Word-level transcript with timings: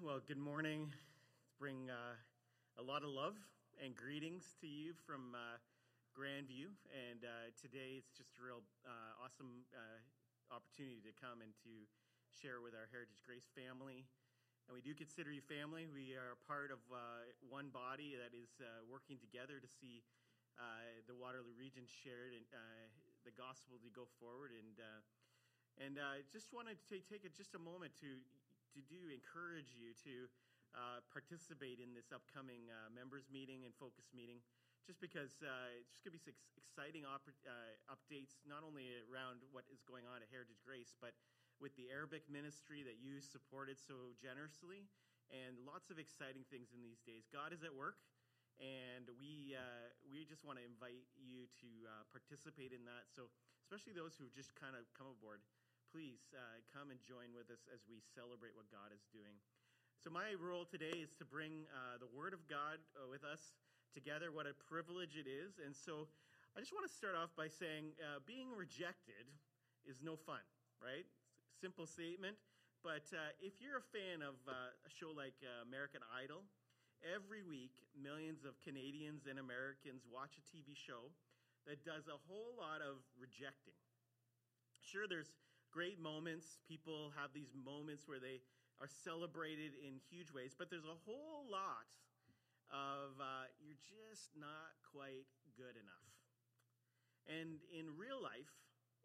Well, 0.00 0.24
good 0.24 0.40
morning. 0.40 0.88
Bring 1.60 1.92
uh, 1.92 2.16
a 2.80 2.84
lot 2.88 3.04
of 3.04 3.12
love 3.12 3.36
and 3.76 3.92
greetings 3.92 4.56
to 4.64 4.66
you 4.66 4.96
from 4.96 5.36
uh, 5.36 5.60
Grandview. 6.16 6.72
And 6.88 7.20
uh, 7.20 7.52
today 7.60 8.00
it's 8.00 8.16
just 8.16 8.32
a 8.40 8.42
real 8.48 8.64
uh, 8.88 9.20
awesome 9.20 9.68
uh, 9.76 10.00
opportunity 10.56 11.04
to 11.04 11.12
come 11.20 11.44
and 11.44 11.52
to 11.68 11.84
share 12.32 12.64
with 12.64 12.72
our 12.72 12.88
Heritage 12.88 13.20
Grace 13.28 13.52
family. 13.52 14.08
And 14.64 14.72
we 14.72 14.80
do 14.80 14.96
consider 14.96 15.36
you 15.36 15.44
family. 15.44 15.84
We 15.84 16.16
are 16.16 16.40
part 16.48 16.72
of 16.72 16.80
uh, 16.88 17.28
one 17.44 17.68
body 17.68 18.16
that 18.16 18.32
is 18.32 18.56
working 18.88 19.20
together 19.20 19.60
to 19.60 19.68
see 19.68 20.00
the 21.04 21.12
Waterloo 21.12 21.52
region 21.60 21.84
shared 21.84 22.32
and 22.32 22.48
the 23.28 23.36
gospel 23.36 23.76
to 23.84 23.92
go 23.92 24.08
forward. 24.16 24.56
And 24.56 24.80
and 25.76 26.00
I 26.00 26.24
just 26.32 26.56
wanted 26.56 26.80
to 26.88 27.00
take 27.04 27.24
a, 27.24 27.32
just 27.32 27.52
a 27.52 27.60
moment 27.60 27.92
to 28.00 28.20
to 28.76 28.80
do 28.86 29.10
encourage 29.10 29.74
you 29.74 29.92
to 30.06 30.30
uh, 30.72 31.02
participate 31.10 31.82
in 31.82 31.92
this 31.92 32.14
upcoming 32.14 32.70
uh, 32.70 32.86
members 32.94 33.26
meeting 33.26 33.66
and 33.66 33.74
focus 33.74 34.10
meeting, 34.14 34.38
just 34.86 35.02
because 35.02 35.42
uh, 35.42 35.74
it's 35.78 35.90
just 35.90 36.06
going 36.06 36.14
to 36.14 36.18
be 36.18 36.22
some 36.22 36.38
exciting 36.54 37.02
op- 37.02 37.26
uh, 37.26 37.74
updates, 37.90 38.38
not 38.46 38.62
only 38.62 38.86
around 39.10 39.42
what 39.50 39.66
is 39.70 39.82
going 39.82 40.06
on 40.06 40.22
at 40.22 40.30
Heritage 40.30 40.62
Grace, 40.62 40.94
but 41.02 41.14
with 41.58 41.74
the 41.74 41.90
Arabic 41.92 42.24
ministry 42.30 42.86
that 42.86 43.02
you 43.02 43.18
supported 43.20 43.76
so 43.76 44.14
generously, 44.16 44.86
and 45.28 45.58
lots 45.62 45.90
of 45.90 45.98
exciting 45.98 46.46
things 46.48 46.72
in 46.74 46.80
these 46.82 47.02
days. 47.02 47.26
God 47.30 47.52
is 47.52 47.62
at 47.62 47.74
work. 47.74 47.98
And 48.60 49.08
we 49.16 49.56
uh, 49.56 49.88
we 50.12 50.28
just 50.28 50.44
want 50.44 50.60
to 50.60 50.64
invite 50.68 51.08
you 51.16 51.48
to 51.64 51.70
uh, 51.88 52.04
participate 52.12 52.76
in 52.76 52.84
that. 52.84 53.08
So, 53.08 53.32
especially 53.64 53.96
those 53.96 54.20
who 54.20 54.28
have 54.28 54.36
just 54.36 54.52
kind 54.52 54.76
of 54.76 54.84
come 54.92 55.08
aboard, 55.08 55.40
please 55.90 56.30
uh, 56.30 56.62
come 56.70 56.94
and 56.94 57.02
join 57.02 57.34
with 57.34 57.50
us 57.50 57.66
as 57.66 57.82
we 57.90 57.98
celebrate 58.14 58.54
what 58.54 58.70
God 58.70 58.94
is 58.94 59.02
doing. 59.10 59.34
So, 59.98 60.06
my 60.06 60.38
role 60.38 60.62
today 60.62 61.02
is 61.02 61.10
to 61.18 61.26
bring 61.26 61.66
uh, 61.74 61.98
the 61.98 62.06
Word 62.06 62.30
of 62.30 62.46
God 62.46 62.78
uh, 62.94 63.10
with 63.10 63.26
us 63.26 63.58
together. 63.90 64.30
What 64.30 64.46
a 64.46 64.54
privilege 64.54 65.18
it 65.18 65.26
is. 65.26 65.58
And 65.58 65.74
so, 65.74 66.06
I 66.54 66.62
just 66.62 66.70
want 66.70 66.86
to 66.86 66.94
start 66.94 67.18
off 67.18 67.34
by 67.34 67.50
saying 67.50 67.90
uh, 67.98 68.22
being 68.22 68.54
rejected 68.54 69.26
is 69.82 69.98
no 69.98 70.14
fun, 70.14 70.42
right? 70.78 71.04
Simple 71.58 71.90
statement. 71.90 72.38
But 72.86 73.10
uh, 73.10 73.34
if 73.42 73.58
you're 73.58 73.82
a 73.82 73.88
fan 73.90 74.22
of 74.22 74.38
uh, 74.46 74.86
a 74.86 74.90
show 74.94 75.10
like 75.10 75.36
American 75.66 76.00
Idol, 76.14 76.46
every 77.02 77.42
week 77.42 77.74
millions 77.98 78.46
of 78.46 78.56
Canadians 78.62 79.26
and 79.26 79.42
Americans 79.42 80.06
watch 80.06 80.38
a 80.38 80.44
TV 80.48 80.72
show 80.72 81.10
that 81.66 81.82
does 81.84 82.08
a 82.08 82.16
whole 82.30 82.56
lot 82.56 82.80
of 82.80 83.02
rejecting. 83.20 83.76
Sure, 84.80 85.04
there's 85.04 85.28
great 85.70 85.98
moments. 85.98 86.58
People 86.66 87.12
have 87.16 87.32
these 87.32 87.54
moments 87.54 88.06
where 88.06 88.18
they 88.20 88.42
are 88.80 88.88
celebrated 88.88 89.72
in 89.78 90.00
huge 90.10 90.32
ways, 90.32 90.54
but 90.56 90.70
there's 90.70 90.88
a 90.88 90.98
whole 91.06 91.46
lot 91.50 91.86
of 92.70 93.18
uh, 93.18 93.50
you're 93.58 93.78
just 93.82 94.30
not 94.38 94.74
quite 94.86 95.26
good 95.56 95.74
enough. 95.74 96.10
And 97.28 97.62
in 97.70 97.94
real 97.98 98.18
life, 98.18 98.50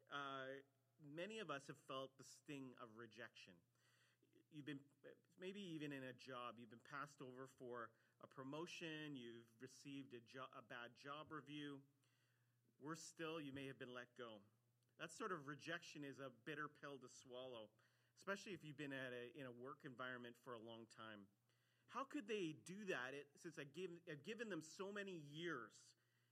uh, 0.09 0.61
many 1.01 1.39
of 1.39 1.51
us 1.51 1.67
have 1.67 1.77
felt 1.89 2.15
the 2.17 2.23
sting 2.25 2.73
of 2.81 2.89
rejection. 2.95 3.53
You've 4.53 4.65
been, 4.65 4.79
maybe 5.35 5.59
even 5.75 5.91
in 5.91 6.07
a 6.07 6.15
job, 6.15 6.55
you've 6.55 6.71
been 6.71 6.87
passed 6.87 7.19
over 7.19 7.51
for 7.59 7.91
a 8.23 8.27
promotion, 8.31 9.19
you've 9.19 9.45
received 9.59 10.15
a, 10.15 10.23
jo- 10.23 10.49
a 10.55 10.63
bad 10.63 10.95
job 10.95 11.27
review. 11.29 11.83
Worse 12.79 13.03
still, 13.03 13.43
you 13.43 13.51
may 13.51 13.67
have 13.67 13.79
been 13.79 13.91
let 13.91 14.07
go. 14.15 14.39
That 14.99 15.11
sort 15.11 15.35
of 15.35 15.43
rejection 15.43 16.07
is 16.07 16.23
a 16.23 16.31
bitter 16.47 16.71
pill 16.79 16.95
to 17.03 17.09
swallow, 17.11 17.67
especially 18.15 18.55
if 18.55 18.63
you've 18.63 18.79
been 18.79 18.95
at 18.95 19.11
a, 19.11 19.27
in 19.35 19.43
a 19.43 19.51
work 19.51 19.83
environment 19.83 20.39
for 20.39 20.55
a 20.55 20.61
long 20.63 20.87
time. 20.95 21.27
How 21.91 22.07
could 22.07 22.27
they 22.31 22.55
do 22.63 22.87
that 22.87 23.11
it, 23.11 23.27
since 23.35 23.59
I've 23.59 23.71
given, 23.75 23.99
I've 24.07 24.23
given 24.23 24.47
them 24.47 24.63
so 24.63 24.95
many 24.95 25.23
years, 25.27 25.75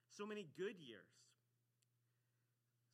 so 0.07 0.23
many 0.23 0.47
good 0.55 0.79
years? 0.79 1.11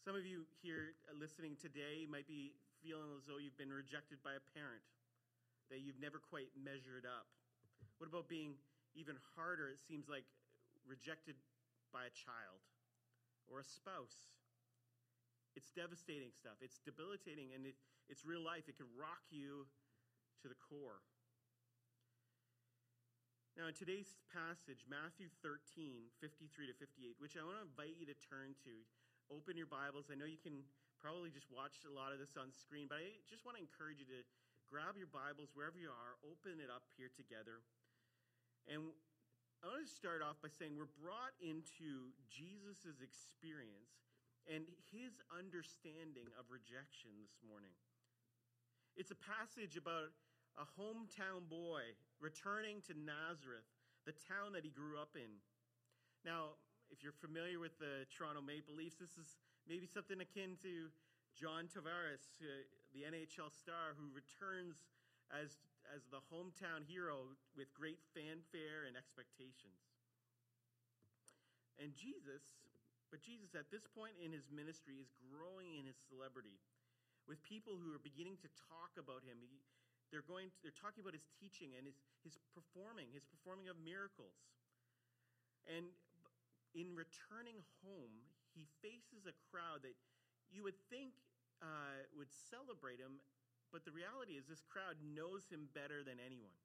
Some 0.02 0.18
of 0.18 0.25
you 0.25 0.50
here 0.66 0.97
listening 1.13 1.53
today 1.53 2.09
might 2.09 2.25
be 2.25 2.58
feeling 2.81 3.13
as 3.13 3.29
though 3.29 3.38
you've 3.38 3.58
been 3.59 3.72
rejected 3.72 4.18
by 4.25 4.34
a 4.34 4.44
parent, 4.58 4.81
that 5.69 5.85
you've 5.85 6.02
never 6.02 6.18
quite 6.18 6.50
measured 6.58 7.06
up. 7.06 7.29
What 8.02 8.09
about 8.09 8.25
being 8.25 8.58
even 8.97 9.22
harder? 9.38 9.69
It 9.69 9.78
seems 9.78 10.09
like 10.09 10.25
rejected 10.88 11.38
by 11.94 12.09
a 12.09 12.13
child 12.13 12.63
or 13.46 13.62
a 13.62 13.68
spouse 13.68 14.34
it's 15.58 15.72
devastating 15.74 16.34
stuff. 16.34 16.58
It's 16.62 16.82
debilitating 16.82 17.54
and 17.56 17.66
it, 17.66 17.78
it's 18.10 18.26
real 18.26 18.44
life. 18.44 18.68
It 18.68 18.78
can 18.78 18.90
rock 18.98 19.24
you 19.30 19.66
to 20.42 20.48
the 20.48 20.58
core. 20.58 21.02
Now, 23.58 23.68
in 23.68 23.76
today's 23.76 24.16
passage, 24.32 24.88
Matthew 24.88 25.28
13, 25.44 26.08
53 26.24 26.72
to 26.72 26.76
58, 26.80 27.20
which 27.20 27.36
I 27.36 27.44
want 27.44 27.59
to 27.59 27.68
invite 27.68 28.00
you 28.00 28.08
to 28.08 28.16
turn 28.16 28.56
to, 28.64 28.74
open 29.28 29.59
your 29.59 29.68
Bibles. 29.68 30.08
I 30.08 30.16
know 30.16 30.24
you 30.24 30.40
can 30.40 30.64
probably 31.04 31.28
just 31.28 31.52
watch 31.52 31.84
a 31.84 31.92
lot 31.92 32.16
of 32.16 32.24
this 32.24 32.40
on 32.40 32.56
screen, 32.56 32.88
but 32.88 33.04
I 33.04 33.20
just 33.28 33.44
want 33.44 33.59
to 33.59 33.64
encourage 33.64 34.00
you 34.00 34.08
to 34.16 34.24
grab 34.72 34.96
your 34.96 35.12
Bibles 35.12 35.52
wherever 35.58 35.76
you 35.76 35.92
are, 35.92 36.16
open 36.24 36.64
it 36.64 36.72
up 36.72 36.88
here 36.96 37.12
together. 37.12 37.59
And 38.70 38.96
I 39.59 39.76
want 39.76 39.84
to 39.84 39.92
start 39.92 40.24
off 40.24 40.40
by 40.40 40.48
saying 40.54 40.80
we're 40.80 40.96
brought 41.02 41.36
into 41.44 42.16
Jesus' 42.32 43.04
experience 43.04 44.09
and 44.48 44.64
his 44.94 45.20
understanding 45.34 46.32
of 46.40 46.48
rejection 46.48 47.12
this 47.20 47.36
morning. 47.44 47.74
It's 48.96 49.12
a 49.12 49.20
passage 49.20 49.76
about 49.76 50.12
a 50.60 50.66
hometown 50.76 51.48
boy 51.48 51.96
returning 52.20 52.84
to 52.92 52.94
Nazareth, 52.96 53.68
the 54.04 54.16
town 54.28 54.52
that 54.56 54.68
he 54.68 54.72
grew 54.72 55.00
up 55.00 55.16
in. 55.16 55.40
Now, 56.28 56.60
if 56.92 57.06
you're 57.06 57.16
familiar 57.16 57.62
with 57.62 57.78
the 57.80 58.04
Toronto 58.10 58.42
Maple 58.42 58.76
Leafs, 58.76 58.98
this 58.98 59.16
is 59.16 59.40
maybe 59.70 59.86
something 59.86 60.20
akin 60.20 60.58
to 60.66 60.90
John 61.38 61.70
Tavares, 61.70 62.28
uh, 62.42 62.66
the 62.92 63.08
NHL 63.08 63.54
star 63.54 63.96
who 63.96 64.10
returns 64.12 64.84
as, 65.32 65.62
as 65.94 66.04
the 66.10 66.20
hometown 66.34 66.84
hero 66.84 67.38
with 67.56 67.72
great 67.78 68.02
fanfare 68.12 68.90
and 68.90 68.98
expectations. 68.98 69.80
And 71.80 71.96
Jesus 71.96 72.44
but 73.09 73.25
Jesus, 73.25 73.58
at 73.58 73.74
this 73.74 73.86
point 73.90 74.18
in 74.22 74.30
his 74.30 74.50
ministry, 74.53 75.02
is 75.02 75.09
growing 75.18 75.78
in 75.78 75.90
his 75.90 75.97
celebrity 76.09 76.62
with 77.25 77.42
people 77.46 77.78
who 77.78 77.94
are 77.94 78.02
beginning 78.02 78.38
to 78.42 78.50
talk 78.70 78.94
about 78.97 79.25
him. 79.25 79.42
He, 79.42 79.62
they're, 80.09 80.25
going 80.25 80.50
to, 80.50 80.58
they're 80.62 80.78
talking 80.78 81.02
about 81.02 81.18
his 81.18 81.25
teaching 81.38 81.78
and 81.78 81.86
his, 81.86 81.97
his 82.22 82.38
performing, 82.53 83.09
his 83.14 83.25
performing 83.25 83.70
of 83.70 83.78
miracles. 83.81 84.38
And 85.70 85.90
in 86.74 86.94
returning 86.94 87.62
home, 87.81 88.25
he 88.53 88.66
faces 88.81 89.30
a 89.30 89.34
crowd 89.50 89.86
that 89.86 89.97
you 90.50 90.66
would 90.66 90.78
think 90.90 91.14
uh, 91.62 92.06
would 92.16 92.31
celebrate 92.31 92.97
him, 92.97 93.20
but 93.70 93.86
the 93.86 93.94
reality 93.94 94.40
is 94.40 94.47
this 94.47 94.66
crowd 94.66 94.97
knows 95.03 95.46
him 95.52 95.70
better 95.76 96.02
than 96.02 96.18
anyone. 96.18 96.56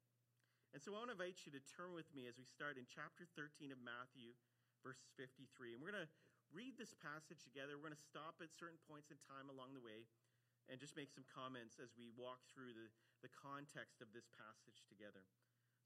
And 0.73 0.81
so 0.81 0.91
I 0.91 0.99
want 0.99 1.13
to 1.13 1.17
invite 1.19 1.45
you 1.47 1.53
to 1.55 1.63
turn 1.77 1.95
with 1.95 2.09
me 2.11 2.27
as 2.27 2.35
we 2.35 2.43
start 2.43 2.75
in 2.75 2.83
chapter 2.89 3.23
13 3.37 3.71
of 3.71 3.79
Matthew, 3.79 4.35
verse 4.83 4.99
53. 5.15 5.75
And 5.75 5.79
we're 5.79 5.93
going 5.93 6.03
to 6.03 6.11
read 6.55 6.79
this 6.79 6.95
passage 7.03 7.43
together. 7.43 7.75
We're 7.75 7.91
going 7.91 7.99
to 7.99 8.09
stop 8.15 8.39
at 8.39 8.55
certain 8.55 8.79
points 8.87 9.11
in 9.11 9.19
time 9.27 9.51
along 9.51 9.75
the 9.75 9.83
way 9.83 10.07
and 10.71 10.79
just 10.79 10.95
make 10.95 11.11
some 11.11 11.27
comments 11.27 11.77
as 11.77 11.93
we 11.99 12.09
walk 12.15 12.41
through 12.49 12.71
the, 12.73 12.87
the 13.21 13.29
context 13.35 13.99
of 13.99 14.09
this 14.15 14.31
passage 14.31 14.87
together. 14.87 15.27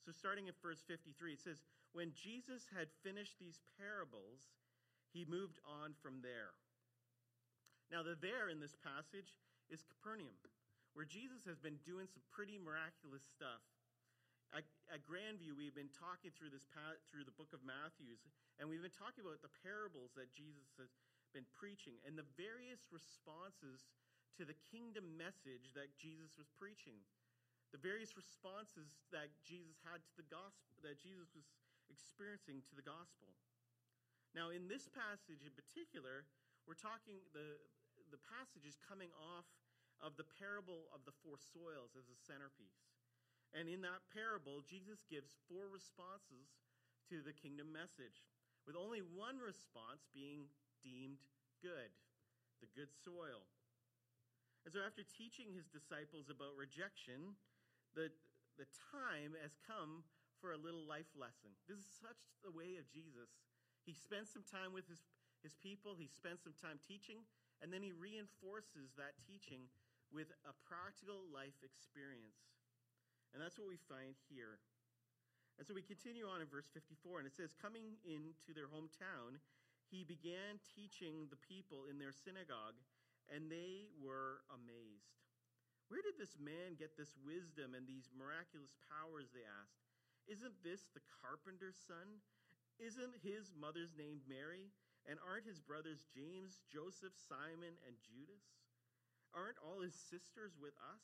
So, 0.06 0.16
starting 0.16 0.48
at 0.48 0.56
verse 0.64 0.80
53, 0.88 1.36
it 1.36 1.44
says, 1.44 1.60
When 1.92 2.16
Jesus 2.16 2.70
had 2.72 2.88
finished 3.04 3.36
these 3.42 3.60
parables, 3.76 4.56
he 5.12 5.28
moved 5.28 5.60
on 5.66 5.98
from 6.00 6.24
there. 6.24 6.56
Now, 7.92 8.06
the 8.06 8.16
there 8.16 8.48
in 8.48 8.62
this 8.62 8.78
passage 8.80 9.36
is 9.68 9.84
Capernaum, 9.84 10.38
where 10.94 11.10
Jesus 11.10 11.44
has 11.50 11.60
been 11.60 11.82
doing 11.84 12.08
some 12.08 12.24
pretty 12.32 12.62
miraculous 12.62 13.26
stuff. 13.26 13.66
At, 14.90 15.06
Grandview, 15.06 15.54
we've 15.54 15.78
been 15.78 15.94
talking 15.94 16.34
through 16.34 16.50
this 16.50 16.66
path 16.66 16.98
through 17.06 17.22
the 17.22 17.38
book 17.38 17.54
of 17.54 17.62
Matthew's, 17.62 18.26
and 18.58 18.66
we've 18.66 18.82
been 18.82 18.90
talking 18.90 19.22
about 19.22 19.38
the 19.46 19.54
parables 19.62 20.18
that 20.18 20.34
Jesus 20.34 20.66
has 20.82 20.90
been 21.30 21.46
preaching 21.54 22.02
and 22.10 22.18
the 22.18 22.26
various 22.34 22.90
responses 22.90 23.86
to 24.34 24.50
the 24.50 24.58
kingdom 24.74 25.06
message 25.14 25.70
that 25.78 25.94
Jesus 25.94 26.34
was 26.42 26.50
preaching. 26.58 26.98
The 27.70 27.78
various 27.78 28.18
responses 28.18 28.98
that 29.14 29.30
Jesus 29.46 29.78
had 29.86 30.02
to 30.02 30.14
the 30.18 30.26
gospel, 30.26 30.74
that 30.82 30.98
Jesus 30.98 31.30
was 31.38 31.46
experiencing 31.94 32.66
to 32.66 32.74
the 32.74 32.82
gospel. 32.82 33.30
Now, 34.34 34.50
in 34.50 34.66
this 34.66 34.90
passage 34.90 35.46
in 35.46 35.54
particular, 35.54 36.26
we're 36.66 36.78
talking 36.78 37.22
the 37.38 37.62
the 38.10 38.22
passage 38.26 38.66
is 38.66 38.82
coming 38.82 39.14
off 39.14 39.46
of 40.02 40.18
the 40.18 40.26
parable 40.26 40.90
of 40.90 41.06
the 41.06 41.14
four 41.22 41.38
soils 41.38 41.94
as 41.94 42.10
a 42.10 42.18
centerpiece. 42.18 42.99
And 43.54 43.66
in 43.66 43.82
that 43.82 44.06
parable, 44.14 44.62
Jesus 44.62 45.02
gives 45.10 45.38
four 45.50 45.70
responses 45.70 46.54
to 47.10 47.26
the 47.26 47.34
kingdom 47.34 47.74
message, 47.74 48.22
with 48.70 48.78
only 48.78 49.02
one 49.02 49.42
response 49.42 50.06
being 50.14 50.46
deemed 50.86 51.26
good 51.60 51.90
the 52.60 52.70
good 52.76 52.92
soil. 52.92 53.48
And 54.68 54.76
so, 54.76 54.84
after 54.84 55.08
teaching 55.08 55.56
his 55.56 55.72
disciples 55.72 56.28
about 56.28 56.60
rejection, 56.60 57.40
the, 57.96 58.12
the 58.60 58.68
time 58.92 59.34
has 59.40 59.56
come 59.64 60.04
for 60.44 60.52
a 60.52 60.60
little 60.60 60.84
life 60.84 61.08
lesson. 61.16 61.56
This 61.68 61.80
is 61.80 61.88
such 61.88 62.20
the 62.44 62.52
way 62.52 62.76
of 62.76 62.88
Jesus. 62.92 63.32
He 63.88 63.96
spends 63.96 64.32
some 64.32 64.44
time 64.44 64.76
with 64.76 64.88
his, 64.92 65.00
his 65.40 65.56
people, 65.56 65.96
he 65.96 66.12
spends 66.12 66.44
some 66.44 66.56
time 66.60 66.80
teaching, 66.84 67.24
and 67.64 67.72
then 67.72 67.84
he 67.84 67.96
reinforces 67.96 68.92
that 69.00 69.16
teaching 69.24 69.72
with 70.12 70.32
a 70.44 70.54
practical 70.68 71.24
life 71.32 71.56
experience. 71.64 72.44
And 73.34 73.38
that's 73.38 73.58
what 73.58 73.70
we 73.70 73.78
find 73.90 74.18
here. 74.30 74.58
And 75.60 75.68
so 75.68 75.76
we 75.76 75.84
continue 75.84 76.24
on 76.26 76.40
in 76.40 76.48
verse 76.48 76.72
54, 76.72 77.20
and 77.20 77.28
it 77.28 77.36
says, 77.36 77.52
Coming 77.52 78.00
into 78.08 78.56
their 78.56 78.72
hometown, 78.72 79.44
he 79.92 80.08
began 80.08 80.62
teaching 80.64 81.28
the 81.28 81.42
people 81.44 81.90
in 81.90 82.00
their 82.00 82.16
synagogue, 82.16 82.80
and 83.28 83.52
they 83.52 83.92
were 84.00 84.46
amazed. 84.54 85.20
Where 85.90 86.06
did 86.06 86.22
this 86.22 86.38
man 86.38 86.78
get 86.78 86.94
this 86.94 87.18
wisdom 87.26 87.74
and 87.74 87.84
these 87.90 88.14
miraculous 88.14 88.78
powers? 88.88 89.34
They 89.34 89.44
asked. 89.44 89.82
Isn't 90.30 90.62
this 90.62 90.86
the 90.94 91.02
carpenter's 91.20 91.82
son? 91.82 92.22
Isn't 92.78 93.18
his 93.26 93.50
mother's 93.58 93.98
name 93.98 94.22
Mary? 94.30 94.70
And 95.10 95.18
aren't 95.26 95.50
his 95.50 95.58
brothers 95.58 96.06
James, 96.06 96.62
Joseph, 96.70 97.18
Simon, 97.18 97.74
and 97.90 97.98
Judas? 98.06 98.46
Aren't 99.34 99.58
all 99.66 99.82
his 99.82 99.98
sisters 99.98 100.54
with 100.62 100.78
us? 100.78 101.02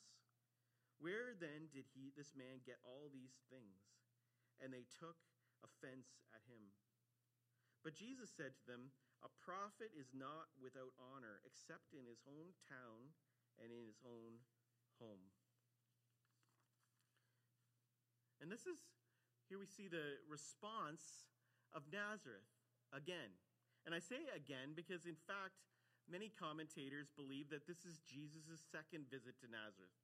Where 0.98 1.36
then 1.36 1.68
did 1.72 1.84
he, 1.92 2.12
this 2.16 2.32
man, 2.32 2.64
get 2.64 2.80
all 2.84 3.12
these 3.12 3.36
things? 3.52 3.84
And 4.60 4.72
they 4.72 4.88
took 4.88 5.20
offense 5.60 6.08
at 6.32 6.40
him. 6.48 6.72
But 7.84 7.94
Jesus 7.94 8.32
said 8.32 8.56
to 8.56 8.64
them, 8.64 8.90
A 9.20 9.30
prophet 9.44 9.92
is 9.92 10.10
not 10.16 10.48
without 10.56 10.96
honor 10.96 11.44
except 11.44 11.92
in 11.92 12.08
his 12.08 12.24
own 12.24 12.56
town 12.66 13.12
and 13.60 13.68
in 13.68 13.84
his 13.84 14.00
own 14.02 14.40
home. 14.98 15.30
And 18.40 18.52
this 18.52 18.68
is, 18.68 18.76
here 19.48 19.60
we 19.60 19.68
see 19.68 19.88
the 19.88 20.20
response 20.28 21.28
of 21.72 21.88
Nazareth 21.88 22.48
again. 22.92 23.32
And 23.84 23.94
I 23.94 24.00
say 24.00 24.28
again 24.34 24.74
because, 24.74 25.06
in 25.06 25.16
fact, 25.28 25.56
many 26.10 26.32
commentators 26.34 27.08
believe 27.14 27.48
that 27.50 27.66
this 27.66 27.86
is 27.86 28.02
Jesus' 28.04 28.60
second 28.70 29.08
visit 29.08 29.38
to 29.40 29.48
Nazareth. 29.48 29.94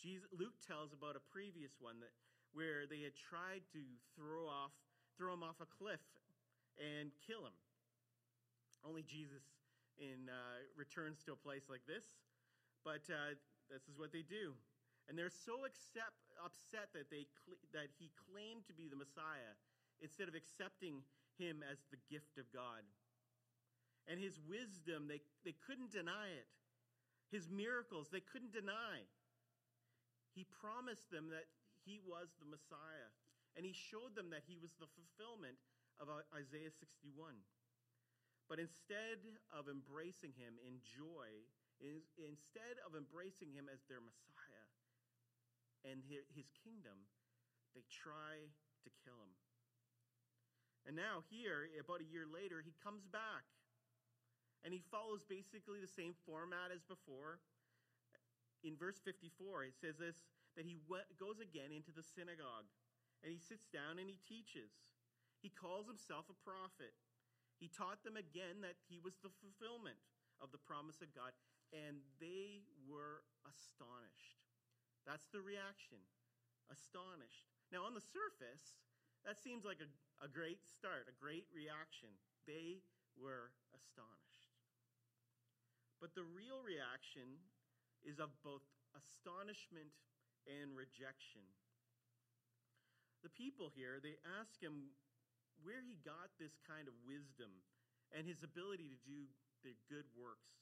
Jesus, 0.00 0.24
Luke 0.32 0.56
tells 0.64 0.96
about 0.96 1.14
a 1.14 1.24
previous 1.28 1.76
one 1.76 2.00
that, 2.00 2.10
where 2.56 2.88
they 2.88 3.04
had 3.04 3.12
tried 3.12 3.60
to 3.76 3.84
throw, 4.16 4.48
off, 4.48 4.72
throw 5.20 5.36
him 5.36 5.44
off 5.44 5.60
a 5.60 5.68
cliff 5.68 6.00
and 6.80 7.12
kill 7.28 7.44
him. 7.44 7.52
Only 8.80 9.04
Jesus 9.04 9.44
in, 10.00 10.32
uh, 10.32 10.64
returns 10.72 11.20
to 11.28 11.36
a 11.36 11.38
place 11.38 11.68
like 11.68 11.84
this. 11.84 12.08
But 12.80 13.04
uh, 13.12 13.36
this 13.68 13.84
is 13.92 14.00
what 14.00 14.08
they 14.08 14.24
do. 14.24 14.56
And 15.04 15.20
they're 15.20 15.28
so 15.28 15.68
accept, 15.68 16.16
upset 16.40 16.88
that, 16.96 17.12
they, 17.12 17.28
that 17.76 17.92
he 18.00 18.08
claimed 18.32 18.64
to 18.72 18.74
be 18.74 18.88
the 18.88 18.96
Messiah 18.96 19.52
instead 20.00 20.32
of 20.32 20.34
accepting 20.34 21.04
him 21.36 21.60
as 21.60 21.84
the 21.92 22.00
gift 22.08 22.40
of 22.40 22.48
God. 22.56 22.80
And 24.08 24.16
his 24.16 24.40
wisdom, 24.48 25.12
they, 25.12 25.20
they 25.44 25.54
couldn't 25.60 25.92
deny 25.92 26.32
it. 26.32 26.48
His 27.28 27.52
miracles, 27.52 28.08
they 28.08 28.24
couldn't 28.24 28.56
deny. 28.56 29.04
He 30.34 30.46
promised 30.46 31.10
them 31.10 31.30
that 31.34 31.50
he 31.84 31.98
was 32.00 32.30
the 32.38 32.48
Messiah. 32.48 33.10
And 33.58 33.66
he 33.66 33.74
showed 33.74 34.14
them 34.14 34.30
that 34.30 34.46
he 34.46 34.54
was 34.54 34.70
the 34.78 34.86
fulfillment 34.94 35.58
of 35.98 36.06
Isaiah 36.30 36.70
61. 36.70 37.34
But 38.46 38.62
instead 38.62 39.22
of 39.50 39.66
embracing 39.66 40.34
him 40.34 40.58
in 40.62 40.82
joy, 40.82 41.46
instead 42.18 42.78
of 42.86 42.94
embracing 42.94 43.50
him 43.54 43.66
as 43.70 43.82
their 43.86 44.02
Messiah 44.02 44.66
and 45.86 46.02
his 46.06 46.50
kingdom, 46.62 47.06
they 47.74 47.86
try 47.90 48.50
to 48.82 48.88
kill 49.02 49.18
him. 49.18 49.34
And 50.88 50.96
now, 50.96 51.22
here, 51.28 51.68
about 51.76 52.00
a 52.00 52.08
year 52.08 52.24
later, 52.24 52.64
he 52.64 52.72
comes 52.80 53.04
back. 53.06 53.44
And 54.64 54.72
he 54.74 54.82
follows 54.92 55.24
basically 55.24 55.80
the 55.80 55.88
same 55.88 56.12
format 56.28 56.68
as 56.68 56.84
before. 56.84 57.40
In 58.60 58.76
verse 58.76 59.00
54, 59.00 59.72
it 59.72 59.76
says 59.80 59.96
this 59.96 60.24
that 60.58 60.66
he 60.66 60.76
goes 61.16 61.38
again 61.38 61.70
into 61.70 61.94
the 61.94 62.04
synagogue 62.04 62.66
and 63.22 63.30
he 63.30 63.40
sits 63.40 63.70
down 63.70 63.96
and 63.96 64.10
he 64.10 64.18
teaches. 64.26 64.72
He 65.40 65.48
calls 65.48 65.86
himself 65.86 66.28
a 66.28 66.42
prophet. 66.44 66.92
He 67.56 67.70
taught 67.70 68.04
them 68.04 68.18
again 68.18 68.60
that 68.60 68.76
he 68.90 69.00
was 69.00 69.16
the 69.20 69.32
fulfillment 69.40 70.00
of 70.42 70.52
the 70.52 70.60
promise 70.60 71.00
of 71.00 71.12
God 71.14 71.32
and 71.70 72.02
they 72.18 72.66
were 72.84 73.22
astonished. 73.46 74.42
That's 75.06 75.30
the 75.30 75.40
reaction. 75.40 76.02
Astonished. 76.68 77.46
Now, 77.70 77.86
on 77.86 77.94
the 77.94 78.02
surface, 78.02 78.78
that 79.22 79.38
seems 79.38 79.62
like 79.62 79.78
a, 79.78 79.90
a 80.22 80.28
great 80.28 80.66
start, 80.66 81.06
a 81.06 81.16
great 81.16 81.46
reaction. 81.54 82.10
They 82.46 82.82
were 83.14 83.54
astonished. 83.74 84.50
But 86.02 86.16
the 86.16 86.24
real 86.24 86.64
reaction 86.64 87.38
is 88.04 88.18
of 88.18 88.30
both 88.42 88.64
astonishment 88.96 89.92
and 90.48 90.72
rejection. 90.74 91.44
The 93.20 93.32
people 93.32 93.68
here, 93.72 94.00
they 94.00 94.16
ask 94.40 94.56
him 94.60 94.96
where 95.60 95.84
he 95.84 96.00
got 96.00 96.32
this 96.40 96.56
kind 96.64 96.88
of 96.88 96.96
wisdom 97.04 97.52
and 98.16 98.24
his 98.24 98.40
ability 98.40 98.88
to 98.88 98.98
do 99.04 99.28
the 99.60 99.76
good 99.92 100.08
works. 100.16 100.56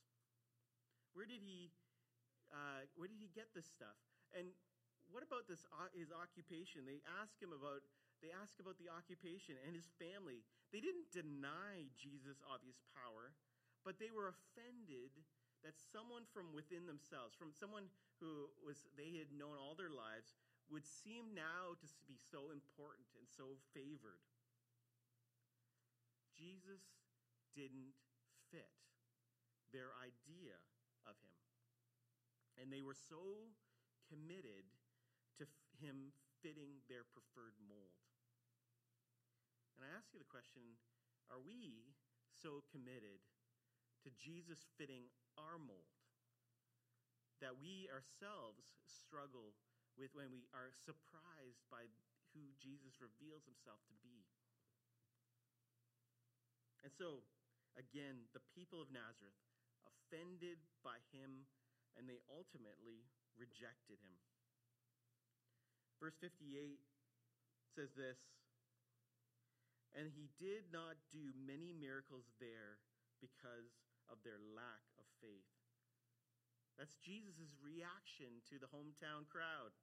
Where 1.14 1.25
did 1.25 1.40
he, 1.40 1.70
uh, 2.50 2.85
where 2.99 3.06
did 3.06 3.23
he 3.23 3.31
get 3.31 3.55
this 3.55 3.70
stuff? 3.70 3.94
And 4.35 4.50
what 5.08 5.25
about 5.25 5.49
this 5.49 5.64
uh, 5.73 5.88
his 5.96 6.12
occupation? 6.12 6.85
They 6.85 7.00
ask 7.23 7.38
him 7.40 7.55
about 7.55 7.81
they 8.20 8.35
ask 8.35 8.58
about 8.58 8.76
the 8.82 8.90
occupation 8.90 9.55
and 9.62 9.73
his 9.73 9.87
family. 9.96 10.43
They 10.75 10.82
didn't 10.82 11.14
deny 11.14 11.87
Jesus' 11.94 12.43
obvious 12.43 12.82
power, 12.90 13.32
but 13.87 14.02
they 14.02 14.11
were 14.11 14.29
offended 14.29 15.14
that 15.66 15.75
someone 15.78 16.22
from 16.31 16.55
within 16.55 16.87
themselves, 16.87 17.34
from 17.34 17.50
someone 17.50 17.90
who 18.22 18.50
was 18.62 18.87
they 18.94 19.19
had 19.19 19.34
known 19.34 19.58
all 19.58 19.75
their 19.75 19.93
lives, 19.93 20.38
would 20.70 20.84
seem 20.84 21.34
now 21.34 21.75
to 21.81 21.87
be 22.06 22.19
so 22.19 22.52
important 22.55 23.08
and 23.16 23.26
so 23.26 23.58
favored. 23.72 24.22
Jesus 26.37 26.84
didn't 27.56 27.96
fit 28.55 28.70
their 29.75 29.90
idea 29.99 30.55
of 31.08 31.19
him. 31.19 31.38
And 32.61 32.70
they 32.70 32.82
were 32.82 32.96
so 32.96 33.50
committed 34.06 34.66
to 35.38 35.44
him 35.78 36.14
fitting 36.43 36.82
their 36.87 37.02
preferred 37.02 37.58
mold. 37.58 37.99
And 39.78 39.87
I 39.87 39.94
ask 39.94 40.11
you 40.14 40.18
the 40.18 40.30
question 40.30 40.78
are 41.30 41.42
we 41.42 41.94
so 42.35 42.64
committed 42.73 43.21
to 44.02 44.11
Jesus 44.16 44.64
fitting 44.78 45.11
our 45.38 45.57
mold 45.62 45.95
that 47.38 47.54
we 47.54 47.87
ourselves 47.95 48.75
struggle 48.83 49.54
with 49.95 50.11
when 50.14 50.30
we 50.35 50.47
are 50.50 50.75
surprised 50.75 51.62
by 51.71 51.87
who 52.35 52.42
Jesus 52.59 52.99
reveals 52.99 53.47
himself 53.47 53.78
to 53.87 53.97
be? 54.02 54.26
And 56.83 56.90
so, 56.90 57.23
again, 57.78 58.26
the 58.35 58.42
people 58.54 58.83
of 58.83 58.90
Nazareth 58.90 59.38
offended 59.87 60.59
by 60.83 60.99
him, 61.14 61.47
and 61.99 62.07
they 62.07 62.23
ultimately 62.30 63.07
rejected 63.35 63.99
him. 64.02 64.14
Verse 65.99 66.14
58 66.23 66.78
says 67.75 67.90
this 67.99 68.18
And 69.95 70.11
he 70.14 70.30
did 70.38 70.71
not 70.71 70.99
do 71.11 71.35
many 71.35 71.75
miracles 71.75 72.30
there 72.38 72.78
because 73.18 73.75
of 74.07 74.23
their 74.23 74.38
lack 74.54 74.88
faith. 75.18 75.50
That's 76.76 76.94
Jesus' 77.02 77.58
reaction 77.58 78.38
to 78.50 78.56
the 78.56 78.70
hometown 78.70 79.26
crowd. 79.26 79.75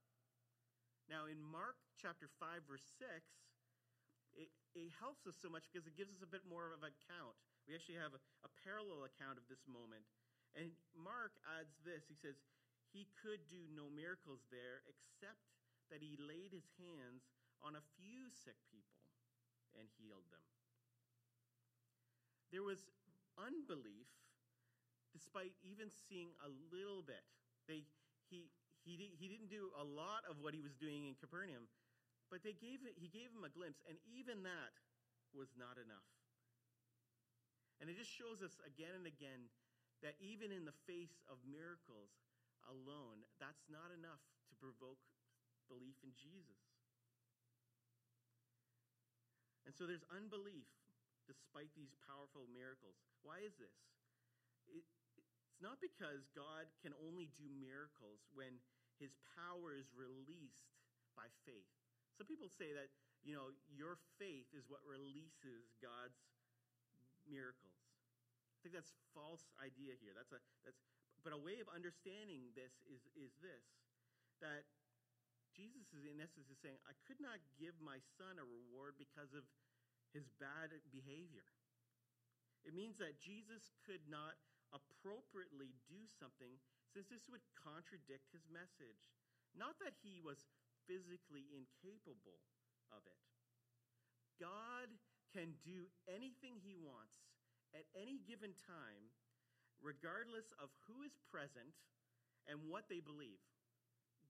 Now, 1.12 1.28
in 1.28 1.38
Mark 1.44 1.76
chapter 2.00 2.32
5, 2.40 2.66
verse 2.66 2.88
6, 2.98 3.10
it, 4.40 4.50
it 4.74 4.90
helps 5.00 5.28
us 5.28 5.36
so 5.36 5.52
much 5.52 5.68
because 5.68 5.86
it 5.86 6.00
gives 6.00 6.16
us 6.16 6.24
a 6.24 6.30
bit 6.30 6.48
more 6.48 6.72
of 6.72 6.82
an 6.82 6.92
account 6.96 7.36
we 7.66 7.74
actually 7.74 7.98
have 7.98 8.14
a, 8.14 8.22
a 8.46 8.52
parallel 8.62 9.10
account 9.10 9.42
of 9.42 9.46
this 9.50 9.66
moment. 9.66 10.06
And 10.54 10.70
Mark 10.94 11.34
adds 11.58 11.74
this 11.82 12.06
he 12.06 12.18
says, 12.18 12.38
He 12.94 13.10
could 13.20 13.42
do 13.50 13.66
no 13.74 13.90
miracles 13.90 14.46
there 14.54 14.86
except 14.86 15.42
that 15.90 16.02
he 16.02 16.18
laid 16.22 16.54
his 16.54 16.66
hands 16.78 17.26
on 17.66 17.74
a 17.74 17.88
few 17.98 18.30
sick 18.30 18.58
people 18.70 19.02
and 19.74 19.90
healed 19.98 20.26
them. 20.30 20.46
There 22.54 22.64
was 22.64 22.86
unbelief 23.36 24.08
despite 25.16 25.56
even 25.64 25.88
seeing 25.88 26.36
a 26.44 26.52
little 26.76 27.00
bit. 27.00 27.24
They, 27.72 27.88
he, 28.28 28.52
he, 28.84 29.16
he 29.16 29.32
didn't 29.32 29.48
do 29.48 29.72
a 29.80 29.86
lot 29.88 30.28
of 30.28 30.44
what 30.44 30.52
he 30.52 30.60
was 30.60 30.76
doing 30.76 31.08
in 31.08 31.16
Capernaum, 31.16 31.72
but 32.28 32.44
they 32.44 32.52
gave, 32.52 32.84
he 33.00 33.08
gave 33.08 33.32
him 33.32 33.48
a 33.48 33.52
glimpse, 33.54 33.80
and 33.88 33.96
even 34.04 34.44
that 34.44 34.76
was 35.32 35.56
not 35.56 35.80
enough. 35.80 36.12
And 37.80 37.88
it 37.88 37.96
just 37.96 38.12
shows 38.12 38.44
us 38.44 38.60
again 38.68 38.92
and 38.92 39.08
again 39.08 39.48
that 40.04 40.20
even 40.20 40.52
in 40.52 40.68
the 40.68 40.76
face 40.84 41.24
of 41.32 41.40
miracles 41.48 42.12
alone, 42.68 43.24
that's 43.40 43.66
not 43.72 43.96
enough 43.96 44.20
to 44.52 44.54
provoke 44.60 45.00
belief 45.72 45.96
in 46.04 46.12
Jesus. 46.14 46.60
And 49.66 49.74
so 49.74 49.90
there's 49.90 50.06
unbelief 50.14 50.70
despite 51.26 51.74
these 51.74 51.90
powerful 52.06 52.46
miracles. 52.54 53.02
Why 53.26 53.42
is 53.42 53.58
this? 53.58 53.74
It, 54.70 54.86
it's 55.56 55.64
not 55.64 55.80
because 55.80 56.28
God 56.36 56.68
can 56.84 56.92
only 57.00 57.32
do 57.32 57.48
miracles 57.48 58.28
when 58.36 58.60
his 59.00 59.16
power 59.40 59.72
is 59.72 59.88
released 59.96 60.68
by 61.16 61.32
faith. 61.48 61.72
Some 62.20 62.28
people 62.28 62.52
say 62.52 62.76
that, 62.76 62.92
you 63.24 63.32
know, 63.32 63.56
your 63.72 63.96
faith 64.20 64.52
is 64.52 64.68
what 64.68 64.84
releases 64.84 65.72
God's 65.80 66.20
miracles. 67.24 67.72
I 67.72 68.68
think 68.68 68.76
that's 68.76 68.92
false 69.16 69.48
idea 69.64 69.96
here. 69.96 70.12
That's 70.12 70.36
a 70.36 70.44
that's 70.68 70.84
but 71.24 71.32
a 71.32 71.40
way 71.40 71.64
of 71.64 71.72
understanding 71.72 72.52
this 72.52 72.76
is 72.92 73.08
is 73.16 73.32
this 73.40 73.64
that 74.44 74.68
Jesus 75.56 75.88
is 75.96 76.04
in 76.04 76.20
essence 76.20 76.52
is 76.52 76.60
saying, 76.60 76.76
I 76.84 76.92
could 77.08 77.24
not 77.24 77.40
give 77.56 77.80
my 77.80 78.04
son 78.20 78.36
a 78.36 78.44
reward 78.44 79.00
because 79.00 79.32
of 79.32 79.48
his 80.12 80.28
bad 80.36 80.76
behavior. 80.92 81.48
It 82.68 82.76
means 82.76 83.00
that 83.00 83.24
Jesus 83.24 83.72
could 83.88 84.04
not 84.12 84.36
appropriately 84.74 85.74
do 85.86 86.02
something 86.18 86.58
since 86.90 87.12
this 87.12 87.28
would 87.28 87.44
contradict 87.58 88.32
his 88.32 88.48
message. 88.48 89.12
Not 89.54 89.78
that 89.84 89.96
he 90.02 90.24
was 90.24 90.48
physically 90.86 91.50
incapable 91.52 92.40
of 92.94 93.02
it. 93.06 93.22
God 94.40 94.92
can 95.32 95.56
do 95.64 95.88
anything 96.08 96.60
he 96.60 96.76
wants 96.76 97.20
at 97.76 97.88
any 97.96 98.24
given 98.24 98.56
time, 98.64 99.12
regardless 99.84 100.56
of 100.60 100.72
who 100.88 101.04
is 101.04 101.16
present 101.28 101.76
and 102.48 102.60
what 102.72 102.88
they 102.88 103.04
believe. 103.04 103.44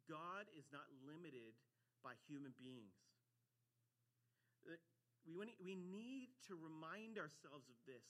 God 0.10 0.46
is 0.54 0.70
not 0.70 0.86
limited 1.06 1.58
by 2.06 2.14
human 2.30 2.54
beings. 2.58 2.94
Uh, 4.66 4.78
we, 5.26 5.50
we 5.62 5.74
need 5.74 6.30
to 6.50 6.54
remind 6.54 7.18
ourselves 7.18 7.66
of 7.70 7.78
this 7.90 8.06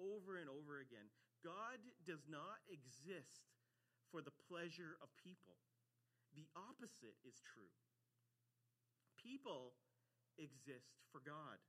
over 0.00 0.40
and 0.40 0.48
over 0.48 0.80
again. 0.80 1.08
God 1.44 1.78
does 2.08 2.24
not 2.24 2.64
exist 2.72 3.52
for 4.08 4.24
the 4.24 4.32
pleasure 4.48 4.96
of 5.04 5.12
people. 5.20 5.60
The 6.32 6.48
opposite 6.56 7.20
is 7.22 7.38
true. 7.44 7.70
People 9.20 9.76
exist 10.40 11.04
for 11.12 11.20
God. 11.20 11.60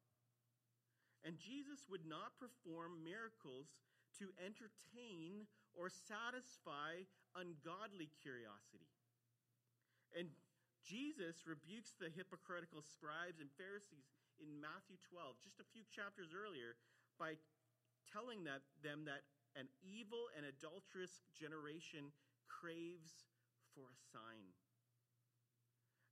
And 1.28 1.36
Jesus 1.38 1.86
would 1.92 2.08
not 2.08 2.40
perform 2.40 3.04
miracles 3.04 3.76
to 4.22 4.32
entertain 4.40 5.46
or 5.76 5.92
satisfy 5.92 7.04
ungodly 7.36 8.08
curiosity. 8.24 8.88
And 10.16 10.32
Jesus 10.86 11.44
rebukes 11.44 11.98
the 11.98 12.14
hypocritical 12.14 12.86
scribes 12.86 13.42
and 13.44 13.52
Pharisees 13.58 14.08
in 14.40 14.62
Matthew 14.62 15.02
12, 15.12 15.42
just 15.44 15.60
a 15.60 15.68
few 15.74 15.84
chapters 15.90 16.32
earlier, 16.32 16.78
by 17.18 17.36
telling 18.14 18.46
that, 18.46 18.62
them 18.86 19.04
that 19.10 19.26
an 19.56 19.72
evil 19.80 20.28
and 20.36 20.44
adulterous 20.46 21.24
generation 21.32 22.12
craves 22.52 23.26
for 23.72 23.88
a 23.88 24.04
sign. 24.12 24.52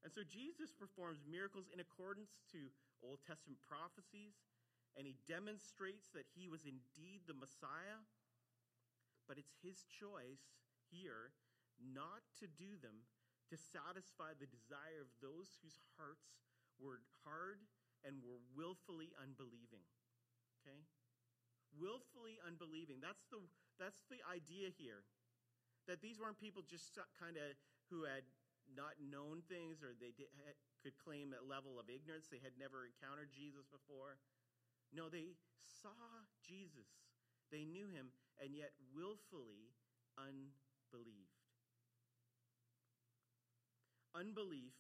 And 0.04 0.12
so 0.12 0.24
Jesus 0.28 0.76
performs 0.76 1.24
miracles 1.24 1.72
in 1.72 1.80
accordance 1.80 2.44
to 2.52 2.72
Old 3.00 3.24
Testament 3.24 3.60
prophecies, 3.64 4.36
and 5.00 5.08
he 5.08 5.16
demonstrates 5.28 6.12
that 6.12 6.28
he 6.36 6.52
was 6.52 6.68
indeed 6.68 7.24
the 7.24 7.36
Messiah. 7.36 8.04
But 9.28 9.40
it's 9.40 9.56
his 9.64 9.88
choice 9.88 10.44
here 10.92 11.32
not 11.80 12.28
to 12.44 12.48
do 12.52 12.76
them 12.80 13.08
to 13.48 13.56
satisfy 13.56 14.36
the 14.36 14.52
desire 14.52 15.00
of 15.00 15.12
those 15.24 15.56
whose 15.64 15.80
hearts 15.96 16.36
were 16.80 17.00
hard 17.24 17.64
and 18.04 18.20
were 18.20 18.44
willfully 18.52 19.16
unbelieving. 19.16 19.88
Okay? 20.60 20.84
Willfully 21.78 22.38
unbelieving. 22.46 23.02
That's 23.02 23.26
the, 23.34 23.42
that's 23.82 24.06
the 24.10 24.22
idea 24.30 24.70
here. 24.74 25.06
That 25.90 26.00
these 26.00 26.22
weren't 26.22 26.40
people 26.40 26.64
just 26.64 26.96
kind 27.20 27.36
of 27.36 27.58
who 27.92 28.08
had 28.08 28.24
not 28.72 28.96
known 29.04 29.44
things 29.52 29.84
or 29.84 29.92
they 29.92 30.16
did, 30.16 30.32
could 30.80 30.96
claim 30.96 31.36
a 31.36 31.44
level 31.44 31.76
of 31.76 31.92
ignorance. 31.92 32.32
They 32.32 32.40
had 32.40 32.56
never 32.56 32.88
encountered 32.88 33.36
Jesus 33.36 33.68
before. 33.68 34.16
No, 34.96 35.12
they 35.12 35.36
saw 35.82 36.24
Jesus. 36.40 36.88
They 37.52 37.68
knew 37.68 37.92
him 37.92 38.14
and 38.40 38.56
yet 38.56 38.72
willfully 38.96 39.76
unbelieved. 40.16 41.44
Unbelief 44.14 44.78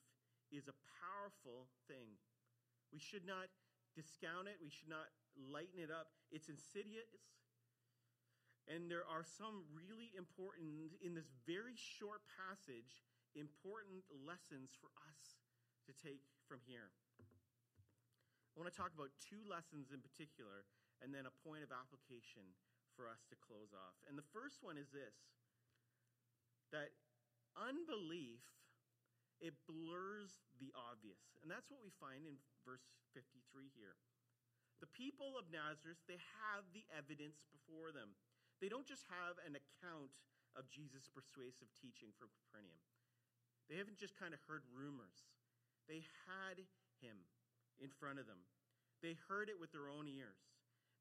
is 0.53 0.69
a 0.69 0.77
powerful 1.01 1.65
thing. 1.89 2.21
We 2.93 3.01
should 3.01 3.25
not 3.25 3.49
discount 3.97 4.45
it, 4.45 4.61
we 4.61 4.69
should 4.69 4.89
not 4.89 5.09
lighten 5.37 5.79
it 5.81 5.91
up. 5.91 6.13
It's 6.31 6.49
insidious. 6.49 7.09
And 8.69 8.87
there 8.87 9.03
are 9.03 9.27
some 9.27 9.67
really 9.75 10.15
important, 10.15 10.95
in 11.03 11.11
this 11.13 11.27
very 11.43 11.75
short 11.75 12.23
passage, 12.31 13.03
important 13.35 14.07
lessons 14.23 14.71
for 14.79 14.87
us 15.03 15.43
to 15.83 15.91
take 15.91 16.23
from 16.47 16.63
here. 16.63 16.95
I 17.19 18.55
want 18.55 18.69
to 18.71 18.77
talk 18.77 18.93
about 18.93 19.11
two 19.19 19.41
lessons 19.49 19.91
in 19.91 19.99
particular 19.99 20.63
and 21.01 21.11
then 21.11 21.27
a 21.27 21.35
point 21.43 21.65
of 21.65 21.73
application 21.73 22.45
for 22.95 23.09
us 23.09 23.25
to 23.27 23.35
close 23.35 23.73
off. 23.73 23.97
And 24.05 24.15
the 24.15 24.29
first 24.31 24.61
one 24.61 24.77
is 24.77 24.93
this 24.93 25.17
that 26.71 26.93
unbelief 27.57 28.41
it 29.43 29.53
blurs 29.67 30.39
the 30.61 30.71
obvious. 30.73 31.19
And 31.43 31.51
that's 31.51 31.67
what 31.67 31.83
we 31.83 31.91
find 31.99 32.23
in 32.23 32.39
verse 32.63 32.85
53 33.11 33.69
here. 33.75 33.99
The 34.81 34.89
people 34.91 35.35
of 35.37 35.49
Nazareth, 35.51 36.01
they 36.07 36.19
have 36.41 36.65
the 36.73 36.85
evidence 36.93 37.43
before 37.51 37.91
them. 37.91 38.15
They 38.61 38.71
don't 38.71 38.87
just 38.87 39.03
have 39.11 39.37
an 39.43 39.59
account 39.59 40.13
of 40.55 40.69
Jesus' 40.69 41.09
persuasive 41.09 41.69
teaching 41.75 42.13
from 42.15 42.29
Capernaum. 42.31 42.81
They 43.69 43.79
haven't 43.79 43.99
just 43.99 44.15
kind 44.19 44.33
of 44.35 44.43
heard 44.45 44.63
rumors. 44.69 45.27
They 45.87 46.03
had 46.27 46.63
him 46.99 47.17
in 47.79 47.89
front 47.89 48.19
of 48.19 48.27
them. 48.27 48.39
They 49.01 49.19
heard 49.27 49.49
it 49.49 49.59
with 49.59 49.71
their 49.71 49.91
own 49.91 50.07
ears. 50.07 50.39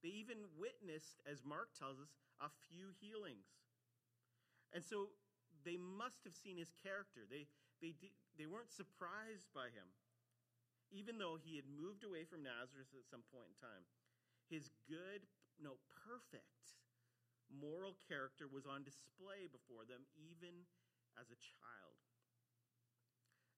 They 0.02 0.10
even 0.18 0.50
witnessed, 0.58 1.22
as 1.22 1.46
Mark 1.46 1.70
tells 1.78 2.02
us, 2.02 2.10
a 2.42 2.50
few 2.66 2.90
healings. 2.98 3.46
And 4.74 4.82
so 4.82 5.14
they 5.62 5.78
must 5.78 6.26
have 6.26 6.34
seen 6.34 6.58
his 6.58 6.74
character. 6.82 7.22
They, 7.30 7.46
they, 7.78 7.94
they 8.34 8.50
weren't 8.50 8.74
surprised 8.74 9.46
by 9.54 9.70
him, 9.70 9.86
even 10.92 11.16
though 11.16 11.40
he 11.40 11.56
had 11.56 11.66
moved 11.66 12.04
away 12.04 12.28
from 12.28 12.44
Nazareth 12.44 12.92
at 12.92 13.08
some 13.08 13.24
point 13.32 13.48
in 13.48 13.56
time. 13.56 13.84
His 14.46 14.68
good, 14.84 15.24
no, 15.56 15.80
perfect 16.04 16.76
moral 17.48 17.96
character 18.08 18.48
was 18.48 18.68
on 18.68 18.84
display 18.84 19.48
before 19.48 19.88
them, 19.88 20.04
even 20.16 20.68
as 21.16 21.32
a 21.32 21.40
child. 21.40 21.96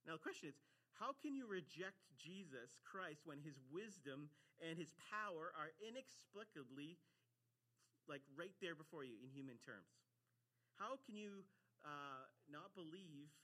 Now, 0.06 0.18
the 0.18 0.24
question 0.24 0.48
is 0.50 0.58
how 0.98 1.10
can 1.18 1.34
you 1.34 1.50
reject 1.50 2.06
Jesus 2.14 2.78
Christ 2.86 3.26
when 3.26 3.42
his 3.42 3.58
wisdom 3.66 4.30
and 4.62 4.78
his 4.78 4.94
power 5.10 5.50
are 5.58 5.74
inexplicably 5.82 7.02
like 8.06 8.22
right 8.38 8.54
there 8.62 8.78
before 8.78 9.02
you 9.02 9.18
in 9.18 9.34
human 9.34 9.58
terms? 9.58 9.90
How 10.78 11.02
can 11.02 11.18
you 11.18 11.42
uh, 11.82 12.30
not 12.46 12.74
believe 12.78 13.34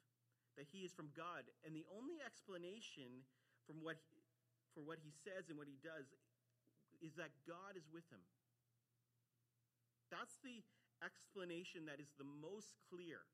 that 0.56 0.66
he 0.68 0.82
is 0.82 0.92
from 0.92 1.08
God. 1.14 1.46
And 1.64 1.76
the 1.76 1.86
only 1.88 2.18
explanation 2.20 3.24
from 3.66 3.82
what 3.84 3.98
he, 3.98 4.16
for 4.72 4.80
what 4.84 5.02
he 5.02 5.10
says 5.10 5.50
and 5.50 5.58
what 5.58 5.68
he 5.68 5.78
does 5.82 6.06
is 7.00 7.16
that 7.16 7.32
God 7.48 7.76
is 7.76 7.88
with 7.90 8.04
him. 8.12 8.22
That's 10.12 10.36
the 10.42 10.60
explanation 11.00 11.88
that 11.88 12.02
is 12.02 12.12
the 12.20 12.28
most 12.28 12.76
clear. 12.90 13.24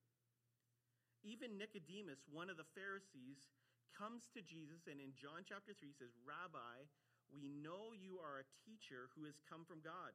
Even 1.26 1.58
Nicodemus, 1.58 2.22
one 2.30 2.46
of 2.46 2.60
the 2.60 2.68
Pharisees, 2.76 3.50
comes 3.90 4.30
to 4.36 4.44
Jesus 4.44 4.86
and 4.86 5.00
in 5.00 5.16
John 5.16 5.42
chapter 5.42 5.74
3 5.74 5.90
says, 5.96 6.14
Rabbi, 6.22 6.86
we 7.32 7.50
know 7.50 7.96
you 7.96 8.22
are 8.22 8.44
a 8.44 8.52
teacher 8.62 9.10
who 9.16 9.26
has 9.26 9.42
come 9.48 9.66
from 9.66 9.82
God. 9.82 10.14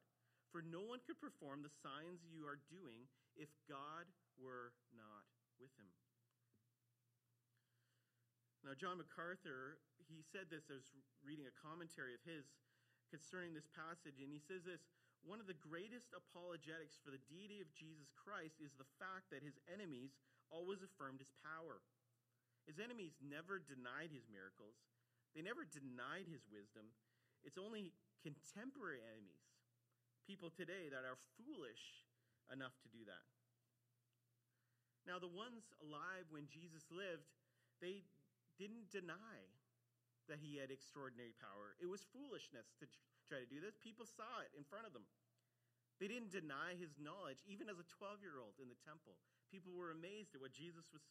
For 0.53 0.63
no 0.63 0.83
one 0.83 1.03
could 1.03 1.19
perform 1.19 1.63
the 1.63 1.73
signs 1.81 2.27
you 2.27 2.43
are 2.47 2.59
doing 2.71 3.07
if 3.39 3.51
God 3.67 4.07
were 4.39 4.75
not 4.95 5.27
with 5.59 5.71
him. 5.79 5.87
Now, 8.61 8.77
John 8.77 9.01
MacArthur, 9.01 9.81
he 10.15 10.25
said 10.25 10.51
this, 10.51 10.67
I 10.67 10.77
was 10.77 10.87
reading 11.23 11.47
a 11.47 11.59
commentary 11.59 12.15
of 12.15 12.23
his 12.23 12.49
concerning 13.11 13.51
this 13.51 13.67
passage, 13.71 14.23
and 14.23 14.31
he 14.31 14.39
says 14.39 14.63
this 14.63 14.87
One 15.23 15.43
of 15.43 15.51
the 15.51 15.57
greatest 15.57 16.15
apologetics 16.15 16.97
for 16.99 17.11
the 17.11 17.21
deity 17.27 17.59
of 17.59 17.75
Jesus 17.75 18.11
Christ 18.15 18.63
is 18.63 18.73
the 18.79 18.87
fact 18.97 19.29
that 19.29 19.45
his 19.45 19.59
enemies 19.67 20.15
always 20.47 20.83
affirmed 20.83 21.19
his 21.19 21.31
power. 21.43 21.83
His 22.67 22.79
enemies 22.79 23.19
never 23.19 23.57
denied 23.59 24.15
his 24.15 24.27
miracles, 24.31 24.79
they 25.35 25.43
never 25.43 25.67
denied 25.67 26.31
his 26.31 26.47
wisdom. 26.47 26.91
It's 27.41 27.57
only 27.57 27.89
contemporary 28.21 29.01
enemies, 29.01 29.41
people 30.29 30.53
today, 30.53 30.93
that 30.93 31.09
are 31.09 31.17
foolish 31.41 32.05
enough 32.53 32.77
to 32.85 32.89
do 32.93 33.01
that. 33.09 33.25
Now, 35.09 35.17
the 35.17 35.31
ones 35.31 35.73
alive 35.81 36.29
when 36.29 36.45
Jesus 36.45 36.85
lived, 36.93 37.25
they 37.81 38.05
didn't 38.61 38.93
deny 38.93 39.49
that 40.29 40.41
he 40.41 40.57
had 40.61 40.69
extraordinary 40.69 41.33
power. 41.37 41.73
It 41.81 41.89
was 41.89 42.05
foolishness 42.13 42.73
to 42.81 42.85
try 43.25 43.39
to 43.41 43.49
do 43.49 43.63
this. 43.63 43.77
People 43.79 44.05
saw 44.05 44.43
it 44.45 44.51
in 44.53 44.67
front 44.67 44.85
of 44.85 44.93
them. 44.93 45.07
They 46.01 46.09
didn't 46.09 46.33
deny 46.33 46.73
his 46.73 46.97
knowledge, 46.97 47.45
even 47.45 47.69
as 47.69 47.77
a 47.77 47.85
12 48.01 48.25
year 48.25 48.41
old 48.41 48.57
in 48.57 48.69
the 48.69 48.81
temple. 48.81 49.21
People 49.53 49.77
were 49.77 49.93
amazed 49.93 50.33
at 50.33 50.41
what 50.41 50.51
Jesus 50.51 50.89
was 50.89 51.05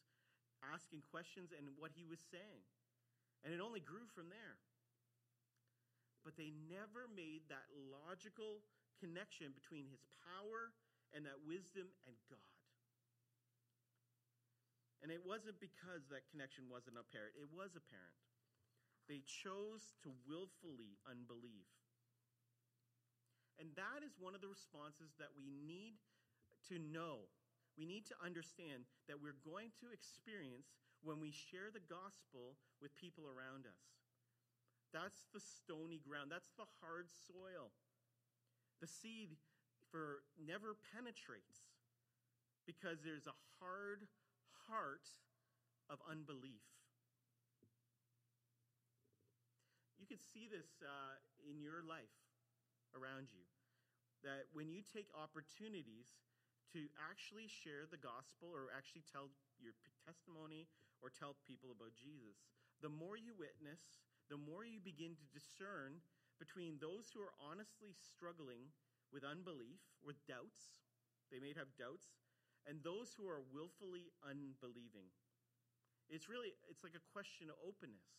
asking 0.67 1.01
questions 1.07 1.55
and 1.55 1.71
what 1.79 1.95
he 1.95 2.03
was 2.03 2.19
saying. 2.19 2.63
And 3.41 3.55
it 3.55 3.63
only 3.63 3.79
grew 3.79 4.05
from 4.11 4.29
there. 4.29 4.59
But 6.21 6.37
they 6.37 6.53
never 6.69 7.09
made 7.09 7.49
that 7.49 7.65
logical 7.73 8.61
connection 9.01 9.55
between 9.57 9.89
his 9.89 10.05
power 10.21 10.69
and 11.17 11.25
that 11.25 11.41
wisdom 11.41 11.89
and 12.05 12.13
God. 12.29 12.53
And 15.01 15.09
it 15.09 15.25
wasn't 15.25 15.57
because 15.57 16.05
that 16.13 16.29
connection 16.29 16.69
wasn't 16.69 17.01
apparent, 17.01 17.33
it 17.33 17.49
was 17.49 17.73
apparent. 17.73 18.21
They 19.11 19.19
chose 19.27 19.91
to 20.07 20.15
willfully 20.23 20.95
unbelieve. 21.03 21.67
And 23.59 23.75
that 23.75 24.07
is 24.07 24.15
one 24.15 24.31
of 24.31 24.39
the 24.39 24.47
responses 24.47 25.11
that 25.19 25.35
we 25.35 25.51
need 25.51 25.99
to 26.71 26.79
know. 26.79 27.27
We 27.75 27.83
need 27.83 28.07
to 28.07 28.15
understand 28.23 28.87
that 29.11 29.19
we're 29.19 29.35
going 29.43 29.75
to 29.83 29.91
experience 29.91 30.71
when 31.03 31.19
we 31.19 31.35
share 31.35 31.75
the 31.75 31.83
gospel 31.91 32.55
with 32.79 32.95
people 32.95 33.27
around 33.27 33.67
us. 33.67 33.83
That's 34.95 35.27
the 35.35 35.43
stony 35.43 35.99
ground, 35.99 36.31
that's 36.31 36.55
the 36.55 36.71
hard 36.79 37.11
soil. 37.11 37.75
The 38.79 38.87
seed 38.87 39.35
for 39.91 40.23
never 40.39 40.79
penetrates 40.95 41.67
because 42.63 43.03
there's 43.03 43.27
a 43.27 43.35
hard 43.59 44.07
heart 44.71 45.03
of 45.91 45.99
unbelief. 46.07 46.70
Can 50.11 50.19
see 50.35 50.51
this 50.51 50.83
uh, 50.83 51.15
in 51.47 51.63
your 51.63 51.87
life 51.87 52.11
around 52.91 53.31
you. 53.31 53.47
That 54.27 54.51
when 54.51 54.67
you 54.67 54.83
take 54.83 55.07
opportunities 55.15 56.19
to 56.75 56.91
actually 56.99 57.47
share 57.47 57.87
the 57.87 57.95
gospel 57.95 58.51
or 58.51 58.75
actually 58.75 59.07
tell 59.07 59.31
your 59.55 59.71
testimony 60.03 60.67
or 60.99 61.07
tell 61.07 61.39
people 61.47 61.71
about 61.71 61.95
Jesus, 61.95 62.43
the 62.83 62.91
more 62.91 63.15
you 63.15 63.31
witness, 63.39 64.03
the 64.27 64.35
more 64.35 64.67
you 64.67 64.83
begin 64.83 65.15
to 65.15 65.31
discern 65.31 66.03
between 66.43 66.75
those 66.83 67.07
who 67.15 67.23
are 67.23 67.31
honestly 67.39 67.95
struggling 67.95 68.67
with 69.15 69.23
unbelief, 69.23 69.79
with 70.03 70.19
doubts, 70.27 70.83
they 71.31 71.39
may 71.39 71.55
have 71.55 71.71
doubts, 71.79 72.19
and 72.67 72.83
those 72.83 73.15
who 73.15 73.31
are 73.31 73.47
willfully 73.55 74.11
unbelieving. 74.27 75.07
It's 76.11 76.27
really, 76.27 76.51
it's 76.67 76.83
like 76.83 76.99
a 76.99 77.07
question 77.15 77.47
of 77.47 77.55
openness. 77.63 78.11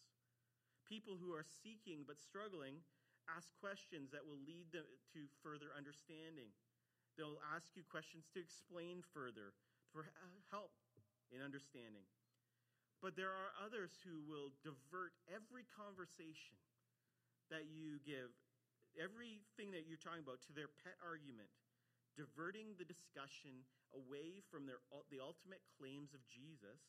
People 0.92 1.16
who 1.16 1.32
are 1.32 1.48
seeking 1.64 2.04
but 2.04 2.20
struggling 2.20 2.84
ask 3.24 3.48
questions 3.64 4.12
that 4.12 4.28
will 4.28 4.36
lead 4.44 4.68
them 4.76 4.84
to 5.16 5.24
further 5.40 5.72
understanding. 5.72 6.52
They'll 7.16 7.40
ask 7.48 7.72
you 7.72 7.80
questions 7.88 8.28
to 8.36 8.44
explain 8.44 9.00
further, 9.16 9.56
for 9.88 10.12
help 10.52 10.76
in 11.32 11.40
understanding. 11.40 12.04
But 13.00 13.16
there 13.16 13.32
are 13.32 13.56
others 13.56 13.96
who 14.04 14.20
will 14.28 14.52
divert 14.60 15.16
every 15.32 15.64
conversation 15.72 16.60
that 17.48 17.72
you 17.72 17.96
give, 18.04 18.28
everything 19.00 19.72
that 19.72 19.88
you're 19.88 19.96
talking 19.96 20.20
about, 20.20 20.44
to 20.44 20.52
their 20.52 20.68
pet 20.84 21.00
argument, 21.00 21.48
diverting 22.20 22.76
the 22.76 22.84
discussion 22.84 23.64
away 23.96 24.44
from 24.52 24.68
their, 24.68 24.84
the 25.08 25.24
ultimate 25.24 25.64
claims 25.80 26.12
of 26.12 26.20
Jesus, 26.28 26.84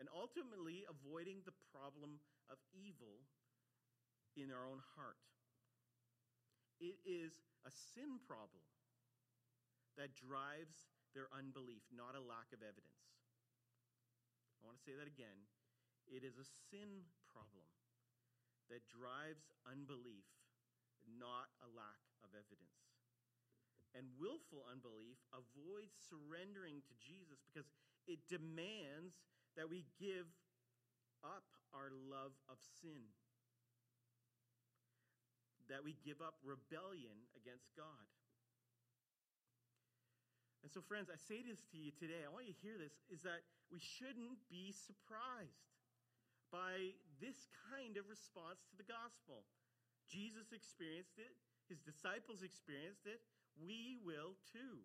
and 0.00 0.08
ultimately 0.16 0.88
avoiding 0.88 1.44
the 1.44 1.52
problem 1.68 2.24
of 2.48 2.56
evil 2.72 3.20
in 4.32 4.48
our 4.48 4.64
own 4.64 4.80
heart. 4.96 5.20
It 6.80 6.96
is 7.04 7.36
a 7.68 7.70
sin 7.92 8.16
problem 8.24 8.64
that 10.00 10.16
drives 10.16 10.88
their 11.12 11.28
unbelief, 11.36 11.84
not 11.92 12.16
a 12.16 12.24
lack 12.24 12.48
of 12.56 12.64
evidence. 12.64 13.04
I 14.56 14.64
want 14.64 14.80
to 14.80 14.84
say 14.88 14.96
that 14.96 15.04
again. 15.04 15.44
It 16.08 16.24
is 16.24 16.40
a 16.40 16.48
sin 16.72 17.04
problem 17.28 17.68
that 18.72 18.88
drives 18.88 19.52
unbelief, 19.68 20.24
not 21.04 21.52
a 21.60 21.68
lack 21.68 22.00
of 22.24 22.32
evidence. 22.32 22.80
And 23.92 24.06
willful 24.16 24.64
unbelief 24.70 25.18
avoids 25.34 25.92
surrendering 26.08 26.80
to 26.86 26.94
Jesus 26.96 27.42
because 27.44 27.68
it 28.06 28.22
demands 28.30 29.18
that 29.56 29.70
we 29.70 29.86
give 29.98 30.28
up 31.24 31.46
our 31.74 31.90
love 31.90 32.34
of 32.50 32.58
sin, 32.82 33.10
that 35.68 35.84
we 35.84 35.94
give 36.02 36.18
up 36.22 36.38
rebellion 36.42 37.28
against 37.38 37.70
God. 37.76 38.08
And 40.60 40.68
so, 40.68 40.84
friends, 40.84 41.08
I 41.08 41.16
say 41.16 41.40
this 41.40 41.64
to 41.72 41.80
you 41.80 41.88
today. 41.96 42.20
I 42.20 42.28
want 42.28 42.44
you 42.44 42.52
to 42.52 42.64
hear 42.64 42.76
this 42.76 42.92
is 43.08 43.24
that 43.24 43.40
we 43.72 43.80
shouldn't 43.80 44.44
be 44.52 44.76
surprised 44.76 45.72
by 46.52 46.98
this 47.22 47.48
kind 47.70 47.96
of 47.96 48.10
response 48.10 48.60
to 48.68 48.76
the 48.76 48.84
gospel. 48.84 49.46
Jesus 50.10 50.50
experienced 50.52 51.16
it, 51.16 51.32
his 51.70 51.80
disciples 51.80 52.42
experienced 52.42 53.06
it, 53.06 53.22
we 53.56 53.96
will 54.02 54.34
too. 54.50 54.82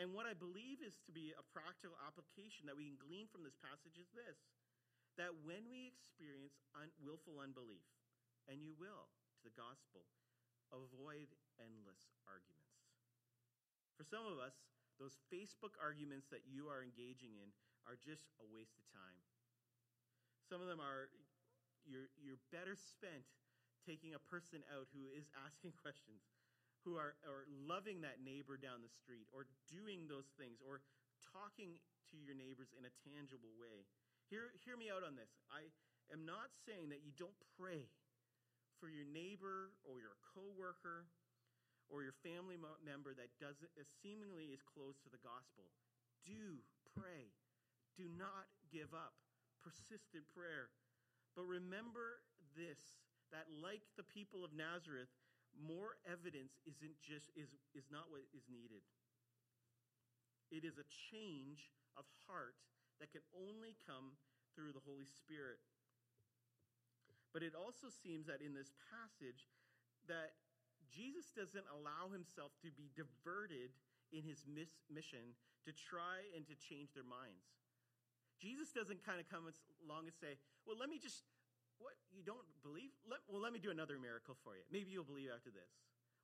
And 0.00 0.16
what 0.16 0.24
I 0.24 0.32
believe 0.32 0.80
is 0.80 0.96
to 1.04 1.12
be 1.12 1.36
a 1.36 1.44
practical 1.52 1.96
application 2.00 2.64
that 2.64 2.76
we 2.76 2.88
can 2.88 2.96
glean 2.96 3.28
from 3.28 3.44
this 3.44 3.56
passage 3.60 4.00
is 4.00 4.08
this 4.16 4.40
that 5.20 5.28
when 5.44 5.68
we 5.68 5.84
experience 5.84 6.56
un- 6.72 6.88
willful 7.04 7.36
unbelief, 7.36 7.84
and 8.48 8.64
you 8.64 8.72
will 8.80 9.12
to 9.36 9.40
the 9.44 9.52
gospel, 9.52 10.08
avoid 10.72 11.28
endless 11.60 12.16
arguments. 12.24 12.80
For 14.00 14.08
some 14.08 14.24
of 14.24 14.40
us, 14.40 14.56
those 14.96 15.20
Facebook 15.28 15.76
arguments 15.76 16.32
that 16.32 16.48
you 16.48 16.72
are 16.72 16.80
engaging 16.80 17.36
in 17.36 17.52
are 17.84 18.00
just 18.00 18.32
a 18.40 18.46
waste 18.48 18.80
of 18.80 18.88
time. 18.88 19.20
Some 20.48 20.64
of 20.64 20.68
them 20.68 20.80
are, 20.80 21.12
you're, 21.84 22.08
you're 22.16 22.40
better 22.48 22.72
spent 22.72 23.28
taking 23.84 24.16
a 24.16 24.22
person 24.32 24.64
out 24.72 24.88
who 24.94 25.12
is 25.12 25.28
asking 25.44 25.76
questions, 25.84 26.24
who 26.82 26.98
are, 26.98 27.14
are 27.22 27.46
loving 27.48 28.02
that 28.02 28.22
neighbor 28.22 28.58
down 28.58 28.82
the 28.82 28.90
street, 28.90 29.30
or 29.30 29.46
doing 29.70 30.10
those 30.10 30.30
things, 30.34 30.58
or 30.62 30.82
talking 31.30 31.78
to 32.10 32.16
your 32.18 32.34
neighbors 32.34 32.74
in 32.74 32.84
a 32.84 32.92
tangible 33.06 33.54
way. 33.56 33.86
Hear, 34.28 34.50
hear 34.66 34.74
me 34.74 34.90
out 34.90 35.06
on 35.06 35.14
this. 35.14 35.30
I 35.48 35.70
am 36.10 36.26
not 36.26 36.50
saying 36.66 36.90
that 36.90 37.06
you 37.06 37.14
don't 37.14 37.36
pray 37.56 37.86
for 38.82 38.90
your 38.90 39.06
neighbor 39.06 39.70
or 39.86 40.02
your 40.02 40.18
coworker 40.34 41.06
or 41.86 42.02
your 42.02 42.16
family 42.24 42.58
member 42.82 43.14
that 43.14 43.30
doesn't 43.38 43.70
seemingly 44.00 44.50
is 44.50 44.64
closed 44.64 45.04
to 45.06 45.12
the 45.12 45.20
gospel. 45.22 45.70
Do 46.24 46.64
pray. 46.96 47.30
Do 47.94 48.08
not 48.08 48.48
give 48.72 48.96
up. 48.96 49.14
Persistent 49.60 50.26
prayer. 50.32 50.72
But 51.36 51.46
remember 51.46 52.24
this 52.58 52.80
that 53.30 53.48
like 53.48 53.84
the 53.96 54.04
people 54.04 54.44
of 54.44 54.52
Nazareth, 54.52 55.08
more 55.56 56.00
evidence 56.08 56.56
isn't 56.64 56.96
just 57.00 57.28
is, 57.36 57.52
is 57.76 57.88
not 57.92 58.08
what 58.08 58.24
is 58.32 58.48
needed. 58.48 58.82
It 60.52 60.64
is 60.64 60.76
a 60.76 60.86
change 61.12 61.72
of 61.96 62.04
heart 62.28 62.56
that 63.00 63.12
can 63.12 63.24
only 63.32 63.76
come 63.88 64.16
through 64.52 64.72
the 64.76 64.84
Holy 64.84 65.08
Spirit. 65.08 65.60
But 67.32 67.40
it 67.40 67.56
also 67.56 67.88
seems 67.88 68.28
that 68.28 68.44
in 68.44 68.52
this 68.52 68.76
passage 68.92 69.48
that 70.08 70.36
Jesus 70.92 71.32
doesn't 71.32 71.64
allow 71.72 72.12
himself 72.12 72.52
to 72.60 72.68
be 72.68 72.92
diverted 72.92 73.72
in 74.12 74.20
his 74.20 74.44
mission 74.44 75.32
to 75.64 75.72
try 75.72 76.28
and 76.36 76.44
to 76.44 76.54
change 76.60 76.92
their 76.92 77.06
minds. 77.06 77.48
Jesus 78.36 78.74
doesn't 78.76 79.00
kind 79.00 79.16
of 79.16 79.30
come 79.32 79.48
along 79.80 80.10
and 80.10 80.16
say, 80.18 80.36
"Well, 80.66 80.76
let 80.76 80.92
me 80.92 80.98
just 80.98 81.24
what 81.82 81.98
you 82.14 82.22
don't 82.22 82.46
believe? 82.62 82.94
Let, 83.04 83.20
well, 83.26 83.42
let 83.42 83.52
me 83.52 83.58
do 83.58 83.74
another 83.74 83.98
miracle 83.98 84.38
for 84.46 84.54
you. 84.54 84.64
Maybe 84.70 84.94
you'll 84.94 85.08
believe 85.08 85.28
after 85.34 85.50
this." 85.50 85.68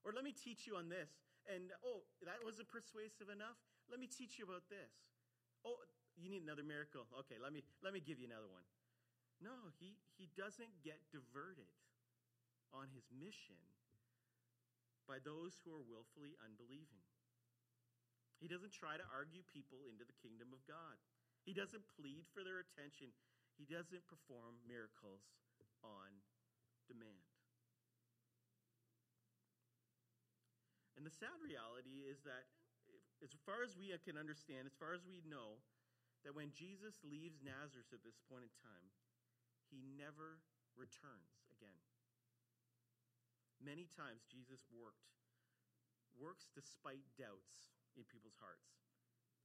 Or 0.06 0.14
let 0.14 0.22
me 0.22 0.30
teach 0.30 0.64
you 0.64 0.78
on 0.78 0.88
this. 0.88 1.10
And 1.50 1.74
oh, 1.82 2.06
that 2.22 2.38
wasn't 2.46 2.70
persuasive 2.70 3.28
enough. 3.28 3.58
Let 3.90 3.98
me 3.98 4.06
teach 4.06 4.38
you 4.38 4.46
about 4.46 4.68
this. 4.70 4.94
Oh, 5.66 5.80
you 6.14 6.30
need 6.30 6.46
another 6.46 6.62
miracle. 6.62 7.08
Okay, 7.26 7.40
let 7.42 7.50
me 7.50 7.66
let 7.82 7.90
me 7.90 7.98
give 7.98 8.22
you 8.22 8.30
another 8.30 8.48
one. 8.48 8.64
No, 9.42 9.74
he 9.78 9.98
he 10.14 10.30
doesn't 10.38 10.70
get 10.82 11.02
diverted 11.10 11.70
on 12.74 12.90
his 12.92 13.08
mission 13.10 13.58
by 15.08 15.18
those 15.24 15.56
who 15.64 15.72
are 15.72 15.82
willfully 15.82 16.36
unbelieving. 16.44 17.06
He 18.38 18.46
doesn't 18.46 18.76
try 18.76 19.00
to 19.00 19.06
argue 19.10 19.42
people 19.48 19.88
into 19.88 20.04
the 20.04 20.14
kingdom 20.20 20.52
of 20.54 20.62
God. 20.68 21.00
He 21.42 21.56
doesn't 21.56 21.88
plead 21.96 22.28
for 22.30 22.44
their 22.44 22.60
attention. 22.60 23.10
He 23.56 23.66
doesn't 23.66 24.06
perform 24.06 24.62
miracles 24.68 25.26
on 25.82 26.22
demand. 26.86 27.28
And 30.98 31.06
the 31.06 31.14
sad 31.14 31.38
reality 31.38 32.02
is 32.10 32.22
that, 32.26 32.50
as 33.22 33.30
far 33.46 33.62
as 33.62 33.78
we 33.78 33.94
can 34.02 34.18
understand, 34.18 34.66
as 34.66 34.74
far 34.74 34.94
as 34.94 35.06
we 35.06 35.22
know, 35.22 35.62
that 36.26 36.34
when 36.34 36.50
Jesus 36.50 36.98
leaves 37.06 37.38
Nazareth 37.38 37.94
at 37.94 38.02
this 38.02 38.18
point 38.26 38.42
in 38.42 38.54
time, 38.58 38.90
he 39.70 39.78
never 39.94 40.42
returns 40.74 41.46
again. 41.54 41.78
Many 43.62 43.86
times 43.90 44.26
Jesus 44.26 44.66
worked, 44.70 45.06
works 46.18 46.50
despite 46.54 47.06
doubts 47.14 47.74
in 47.94 48.06
people's 48.06 48.38
hearts. 48.42 48.74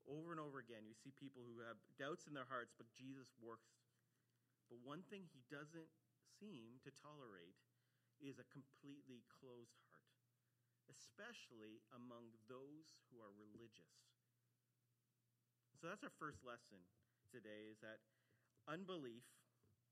Over 0.10 0.34
and 0.34 0.41
over 0.41 0.58
again, 0.58 0.89
you 0.89 0.98
see 0.98 1.13
people 1.13 1.46
who 1.46 1.62
have 1.63 1.78
doubts 2.02 2.26
in 2.26 2.34
their 2.34 2.50
hearts, 2.50 2.74
but 2.74 2.89
Jesus 2.93 3.30
works. 3.38 3.78
But 4.69 4.82
one 4.82 5.06
thing 5.08 5.30
he 5.30 5.46
doesn't 5.50 5.89
seem 6.44 6.84
to 6.84 6.92
tolerate 6.92 7.56
is 8.20 8.36
a 8.36 8.52
completely 8.52 9.24
closed 9.32 9.80
heart, 9.88 10.12
especially 10.92 11.80
among 11.96 12.36
those 12.52 13.00
who 13.08 13.24
are 13.24 13.32
religious. 13.32 13.96
So 15.80 15.88
that's 15.88 16.04
our 16.04 16.16
first 16.20 16.44
lesson 16.44 16.84
today 17.32 17.72
is 17.72 17.80
that 17.80 18.04
unbelief 18.68 19.24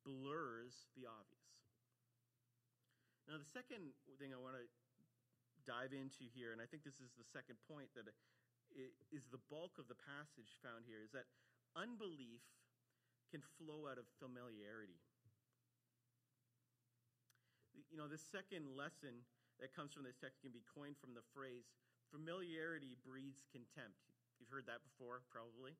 blurs 0.03 0.91
the 0.95 1.07
obvious. 1.07 1.55
Now, 3.27 3.39
the 3.39 3.47
second 3.47 3.95
thing 4.19 4.35
I 4.35 4.39
want 4.39 4.59
to 4.59 4.67
dive 5.63 5.95
into 5.95 6.27
here, 6.31 6.51
and 6.51 6.59
I 6.59 6.67
think 6.67 6.83
this 6.83 6.99
is 6.99 7.15
the 7.15 7.27
second 7.27 7.55
point 7.63 7.91
that 7.95 8.07
is 9.11 9.23
the 9.31 9.43
bulk 9.47 9.79
of 9.79 9.87
the 9.87 9.99
passage 9.99 10.51
found 10.59 10.83
here, 10.83 10.99
is 10.99 11.11
that 11.15 11.27
unbelief 11.75 12.43
can 13.29 13.43
flow 13.59 13.87
out 13.87 13.99
of 13.99 14.07
familiarity. 14.19 14.99
You 17.89 17.97
know, 17.97 18.07
the 18.07 18.21
second 18.21 18.77
lesson 18.77 19.25
that 19.57 19.73
comes 19.73 19.93
from 19.93 20.03
this 20.05 20.19
text 20.19 20.41
can 20.41 20.53
be 20.53 20.65
coined 20.69 20.97
from 21.01 21.17
the 21.17 21.25
phrase 21.33 21.69
familiarity 22.11 22.99
breeds 23.01 23.47
contempt. 23.49 24.11
You've 24.37 24.51
heard 24.51 24.67
that 24.67 24.83
before, 24.83 25.23
probably. 25.31 25.79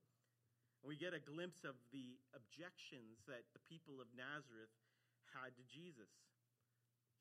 And 0.82 0.88
we 0.88 0.98
get 0.98 1.14
a 1.14 1.22
glimpse 1.22 1.68
of 1.68 1.78
the 1.92 2.18
objections 2.34 3.22
that 3.28 3.46
the 3.54 3.62
people 3.68 4.00
of 4.00 4.10
Nazareth 4.16 4.72
had 5.36 5.54
to 5.60 5.64
Jesus. 5.68 6.10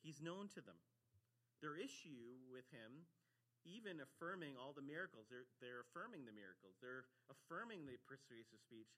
He's 0.00 0.22
known 0.22 0.48
to 0.56 0.62
them. 0.64 0.78
Their 1.60 1.76
issue 1.76 2.40
with 2.48 2.64
him, 2.72 3.04
even 3.68 4.00
affirming 4.00 4.56
all 4.56 4.72
the 4.72 4.84
miracles, 4.84 5.28
they're, 5.28 5.44
they're 5.60 5.84
affirming 5.84 6.24
the 6.24 6.32
miracles, 6.32 6.80
they're 6.80 7.04
affirming 7.28 7.84
the 7.84 8.00
persuasive 8.08 8.64
speech, 8.64 8.96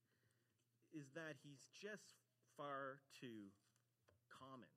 is 0.95 1.11
that 1.19 1.43
he's 1.43 1.67
just 1.75 2.23
far 2.55 3.03
too 3.19 3.51
common. 4.31 4.71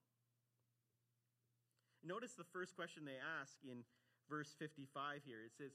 Notice 2.06 2.38
the 2.38 2.46
first 2.54 2.78
question 2.78 3.02
they 3.02 3.18
ask 3.18 3.58
in 3.66 3.82
verse 4.30 4.54
55 4.62 5.26
here. 5.26 5.42
It 5.42 5.58
says, 5.58 5.74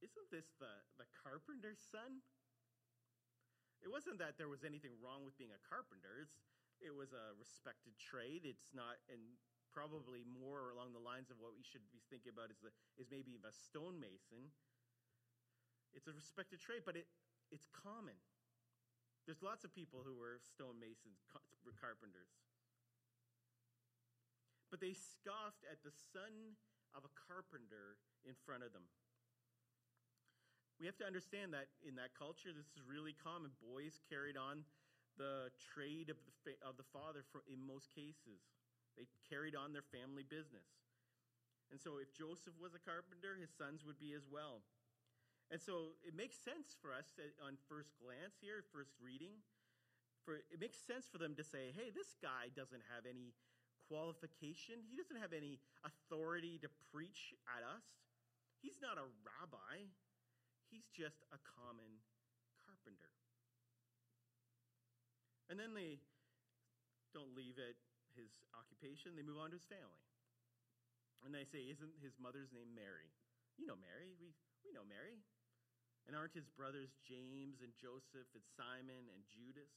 Isn't 0.00 0.32
this 0.32 0.48
the, 0.56 0.72
the 0.96 1.04
carpenter's 1.20 1.84
son? 1.92 2.24
It 3.84 3.92
wasn't 3.92 4.16
that 4.24 4.40
there 4.40 4.48
was 4.48 4.64
anything 4.64 4.96
wrong 4.96 5.28
with 5.28 5.36
being 5.36 5.52
a 5.52 5.60
carpenter. 5.68 6.24
It's, 6.24 6.40
it 6.80 6.96
was 6.96 7.12
a 7.12 7.36
respected 7.36 7.92
trade. 8.00 8.48
It's 8.48 8.72
not, 8.72 8.96
and 9.12 9.20
probably 9.76 10.24
more 10.24 10.72
along 10.72 10.96
the 10.96 11.04
lines 11.04 11.28
of 11.28 11.36
what 11.36 11.52
we 11.52 11.60
should 11.60 11.84
be 11.92 12.00
thinking 12.08 12.32
about 12.32 12.48
is, 12.48 12.64
the, 12.64 12.72
is 12.96 13.12
maybe 13.12 13.36
a 13.36 13.52
stonemason. 13.52 14.48
It's 15.92 16.08
a 16.08 16.16
respected 16.16 16.64
trade, 16.64 16.88
but 16.88 16.96
it, 16.96 17.04
it's 17.52 17.68
common. 17.76 18.16
There's 19.28 19.44
lots 19.44 19.68
of 19.68 19.76
people 19.76 20.00
who 20.00 20.16
were 20.16 20.40
stonemasons, 20.40 21.20
carpenters 21.76 22.32
but 24.72 24.80
they 24.80 24.96
scoffed 24.96 25.68
at 25.68 25.84
the 25.84 25.92
son 25.92 26.56
of 26.96 27.04
a 27.04 27.12
carpenter 27.28 28.00
in 28.24 28.32
front 28.48 28.64
of 28.64 28.72
them. 28.72 28.88
We 30.80 30.88
have 30.88 30.96
to 31.04 31.06
understand 31.06 31.52
that 31.52 31.68
in 31.84 32.00
that 32.00 32.16
culture, 32.16 32.50
this 32.56 32.72
is 32.72 32.80
really 32.80 33.12
common. 33.12 33.52
Boys 33.60 34.00
carried 34.08 34.40
on 34.40 34.64
the 35.20 35.52
trade 35.60 36.08
of 36.08 36.16
the, 36.48 36.56
of 36.64 36.80
the 36.80 36.88
father 36.88 37.20
for, 37.28 37.44
in 37.44 37.60
most 37.60 37.92
cases. 37.92 38.40
They 38.96 39.04
carried 39.28 39.52
on 39.52 39.76
their 39.76 39.84
family 39.84 40.24
business. 40.24 40.66
And 41.68 41.76
so, 41.76 42.00
if 42.00 42.12
Joseph 42.16 42.56
was 42.56 42.72
a 42.72 42.82
carpenter, 42.82 43.36
his 43.36 43.52
sons 43.52 43.84
would 43.84 44.00
be 44.00 44.16
as 44.16 44.24
well. 44.28 44.64
And 45.52 45.60
so, 45.60 45.96
it 46.04 46.16
makes 46.16 46.36
sense 46.40 46.76
for 46.80 46.92
us 46.92 47.12
on 47.44 47.60
first 47.68 47.92
glance 48.00 48.40
here, 48.40 48.64
first 48.72 48.96
reading, 49.00 49.40
for 50.24 50.40
it 50.40 50.60
makes 50.60 50.80
sense 50.80 51.08
for 51.08 51.16
them 51.16 51.36
to 51.36 51.44
say, 51.44 51.72
hey, 51.72 51.88
this 51.92 52.16
guy 52.20 52.52
doesn't 52.52 52.84
have 52.92 53.08
any 53.08 53.32
qualification. 53.92 54.80
He 54.88 54.96
doesn't 54.96 55.20
have 55.20 55.36
any 55.36 55.60
authority 55.84 56.56
to 56.64 56.68
preach 56.88 57.36
at 57.44 57.60
us. 57.60 57.84
He's 58.64 58.80
not 58.80 58.96
a 58.96 59.04
rabbi, 59.20 59.84
he's 60.72 60.88
just 60.96 61.28
a 61.28 61.38
common 61.44 62.00
carpenter. 62.64 63.12
And 65.52 65.60
then 65.60 65.76
they 65.76 66.00
don't 67.12 67.36
leave 67.36 67.60
at 67.60 67.76
his 68.16 68.32
occupation, 68.56 69.12
they 69.12 69.26
move 69.26 69.36
on 69.36 69.52
to 69.52 69.60
his 69.60 69.68
family. 69.68 70.00
And 71.20 71.30
they 71.30 71.44
say, 71.44 71.68
Isn't 71.68 71.92
his 72.00 72.16
mother's 72.16 72.50
name 72.50 72.72
Mary? 72.72 73.12
You 73.60 73.68
know 73.68 73.78
Mary. 73.78 74.16
We, 74.18 74.32
we 74.64 74.72
know 74.72 74.82
Mary. 74.82 75.20
And 76.08 76.18
aren't 76.18 76.34
his 76.34 76.50
brothers 76.50 76.90
James 77.06 77.62
and 77.62 77.70
Joseph 77.78 78.26
and 78.34 78.42
Simon 78.58 79.06
and 79.06 79.22
Judas? 79.30 79.70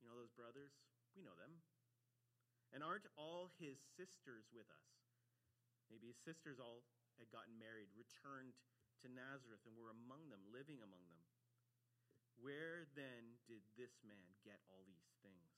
You 0.00 0.08
know 0.08 0.16
those 0.16 0.32
brothers? 0.32 0.72
We 1.12 1.20
know 1.20 1.36
them. 1.36 1.60
And 2.70 2.86
aren't 2.86 3.10
all 3.18 3.50
his 3.58 3.82
sisters 3.98 4.46
with 4.54 4.70
us? 4.70 4.90
Maybe 5.90 6.06
his 6.06 6.22
sisters 6.22 6.62
all 6.62 6.86
had 7.18 7.26
gotten 7.34 7.58
married, 7.58 7.90
returned 7.98 8.54
to 9.02 9.10
Nazareth, 9.10 9.66
and 9.66 9.74
were 9.74 9.90
among 9.90 10.30
them, 10.30 10.46
living 10.54 10.78
among 10.78 11.02
them. 11.10 11.24
Where 12.38 12.86
then 12.94 13.36
did 13.50 13.60
this 13.74 14.00
man 14.06 14.38
get 14.46 14.62
all 14.70 14.86
these 14.86 15.10
things? 15.20 15.50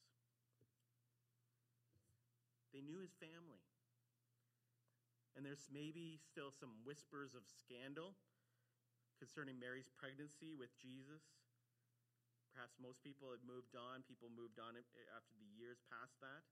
They 2.72 2.80
knew 2.80 2.98
his 3.04 3.12
family. 3.20 3.60
And 5.36 5.44
there's 5.44 5.68
maybe 5.68 6.16
still 6.16 6.48
some 6.48 6.80
whispers 6.84 7.36
of 7.36 7.44
scandal 7.44 8.16
concerning 9.20 9.60
Mary's 9.60 9.92
pregnancy 9.94 10.56
with 10.56 10.72
Jesus. 10.80 11.22
Perhaps 12.52 12.76
most 12.80 13.04
people 13.04 13.32
had 13.32 13.44
moved 13.44 13.76
on. 13.76 14.04
People 14.04 14.28
moved 14.32 14.60
on 14.60 14.76
after 14.76 15.34
the 15.36 15.50
years 15.56 15.80
past 15.88 16.16
that. 16.24 16.44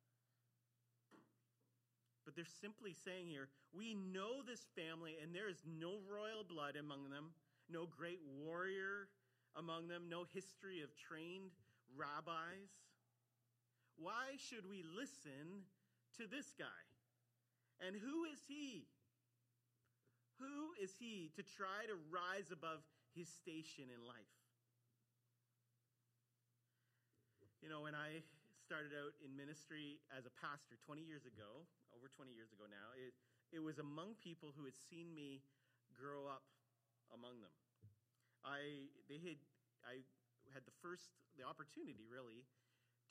But 2.24 2.36
they're 2.36 2.44
simply 2.60 2.92
saying 2.92 3.28
here, 3.28 3.48
we 3.72 3.94
know 3.94 4.42
this 4.46 4.66
family, 4.76 5.16
and 5.22 5.34
there 5.34 5.48
is 5.48 5.62
no 5.64 5.98
royal 6.06 6.44
blood 6.44 6.76
among 6.76 7.10
them, 7.10 7.32
no 7.68 7.86
great 7.86 8.20
warrior 8.44 9.08
among 9.56 9.88
them, 9.88 10.08
no 10.08 10.24
history 10.32 10.82
of 10.82 10.90
trained 10.96 11.50
rabbis. 11.96 12.70
Why 13.96 14.36
should 14.36 14.68
we 14.68 14.84
listen 14.84 15.64
to 16.18 16.26
this 16.28 16.52
guy? 16.58 16.80
And 17.86 17.96
who 17.96 18.24
is 18.24 18.38
he? 18.46 18.86
Who 20.38 20.72
is 20.82 20.92
he 20.98 21.30
to 21.36 21.42
try 21.42 21.84
to 21.88 21.96
rise 22.12 22.52
above 22.52 22.80
his 23.14 23.28
station 23.28 23.84
in 23.92 24.06
life? 24.06 24.36
You 27.62 27.68
know, 27.68 27.82
when 27.82 27.94
I 27.94 28.24
started 28.70 28.94
out 28.94 29.10
in 29.18 29.34
ministry 29.34 29.98
as 30.14 30.30
a 30.30 30.34
pastor 30.38 30.78
20 30.86 31.02
years 31.02 31.26
ago, 31.26 31.66
over 31.90 32.06
20 32.06 32.30
years 32.30 32.54
ago 32.54 32.70
now, 32.70 32.94
it, 32.94 33.10
it 33.50 33.58
was 33.58 33.82
among 33.82 34.14
people 34.22 34.54
who 34.54 34.62
had 34.62 34.78
seen 34.78 35.10
me 35.10 35.42
grow 35.90 36.30
up 36.30 36.46
among 37.10 37.42
them. 37.42 37.50
I, 38.46 38.86
they 39.10 39.18
had, 39.18 39.42
I 39.82 40.06
had 40.54 40.62
the 40.70 40.76
first, 40.78 41.10
the 41.34 41.42
opportunity 41.42 42.06
really, 42.06 42.46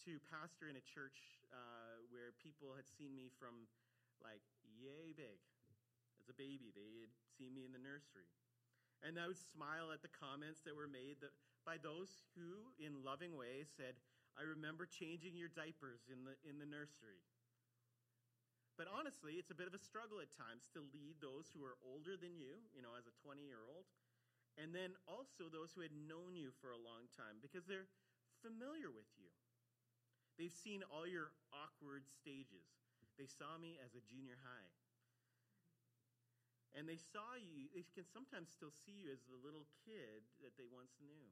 to 0.08 0.16
pastor 0.32 0.72
in 0.72 0.80
a 0.80 0.86
church 0.96 1.44
uh, 1.52 2.08
where 2.08 2.32
people 2.40 2.72
had 2.72 2.88
seen 2.88 3.12
me 3.12 3.28
from 3.28 3.68
like 4.24 4.48
yay 4.64 5.12
big 5.12 5.44
as 6.24 6.32
a 6.32 6.36
baby. 6.40 6.72
They 6.72 7.04
had 7.04 7.12
seen 7.36 7.52
me 7.52 7.68
in 7.68 7.76
the 7.76 7.84
nursery. 7.84 8.32
And 9.04 9.20
I 9.20 9.28
would 9.28 9.44
smile 9.52 9.92
at 9.92 10.00
the 10.00 10.12
comments 10.24 10.64
that 10.64 10.72
were 10.72 10.88
made 10.88 11.20
that, 11.20 11.36
by 11.68 11.76
those 11.76 12.24
who, 12.40 12.72
in 12.80 13.04
loving 13.04 13.36
ways, 13.36 13.68
said, 13.76 14.00
I 14.40 14.48
remember 14.48 14.88
changing 14.88 15.36
your 15.36 15.52
diapers 15.52 16.08
in 16.08 16.24
the, 16.24 16.40
in 16.48 16.64
the 16.64 16.70
nursery. 16.70 17.20
But 18.80 18.88
honestly, 18.88 19.36
it's 19.36 19.52
a 19.52 19.60
bit 19.60 19.68
of 19.68 19.76
a 19.76 19.84
struggle 19.84 20.24
at 20.24 20.32
times 20.32 20.72
to 20.72 20.88
lead 20.96 21.20
those 21.20 21.52
who 21.52 21.60
are 21.68 21.76
older 21.84 22.16
than 22.16 22.40
you, 22.40 22.64
you 22.72 22.80
know, 22.80 22.96
as 22.96 23.04
a 23.04 23.20
20 23.28 23.44
year 23.44 23.68
old, 23.68 23.84
and 24.56 24.72
then 24.72 24.96
also 25.04 25.52
those 25.52 25.76
who 25.76 25.84
had 25.84 25.92
known 25.92 26.40
you 26.40 26.56
for 26.64 26.72
a 26.72 26.80
long 26.80 27.12
time 27.12 27.44
because 27.44 27.68
they're 27.68 27.92
familiar 28.40 28.88
with 28.88 29.12
you. 29.20 29.28
They've 30.40 30.56
seen 30.56 30.88
all 30.88 31.04
your 31.04 31.36
awkward 31.52 32.08
stages. 32.08 32.64
They 33.20 33.28
saw 33.28 33.60
me 33.60 33.76
as 33.84 33.92
a 33.92 34.08
junior 34.08 34.40
high. 34.40 34.72
And 36.72 36.88
they 36.88 36.96
saw 36.96 37.36
you, 37.36 37.68
they 37.76 37.84
can 37.92 38.08
sometimes 38.08 38.48
still 38.48 38.72
see 38.72 38.96
you 38.96 39.12
as 39.12 39.20
the 39.28 39.36
little 39.44 39.68
kid 39.84 40.24
that 40.40 40.56
they 40.56 40.70
once 40.72 40.96
knew. 41.04 41.28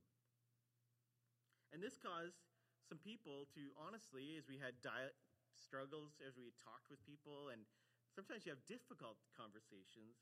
And 1.72 1.80
this 1.80 1.96
caused 1.96 2.44
some 2.88 3.04
people 3.04 3.52
to 3.52 3.76
honestly, 3.76 4.40
as 4.40 4.48
we 4.48 4.56
had 4.58 4.80
diet 4.80 5.14
struggles 5.54 6.16
as 6.24 6.40
we 6.40 6.56
talked 6.64 6.88
with 6.88 7.04
people, 7.04 7.52
and 7.52 7.68
sometimes 8.16 8.48
you 8.48 8.56
have 8.56 8.64
difficult 8.64 9.20
conversations. 9.36 10.16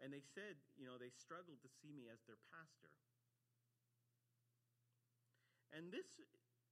And 0.00 0.08
they 0.08 0.24
said, 0.24 0.56
you 0.80 0.88
know, 0.88 0.96
they 0.96 1.12
struggled 1.12 1.60
to 1.60 1.68
see 1.68 1.92
me 1.92 2.08
as 2.08 2.24
their 2.24 2.40
pastor. 2.48 2.88
And 5.76 5.92
this, 5.92 6.08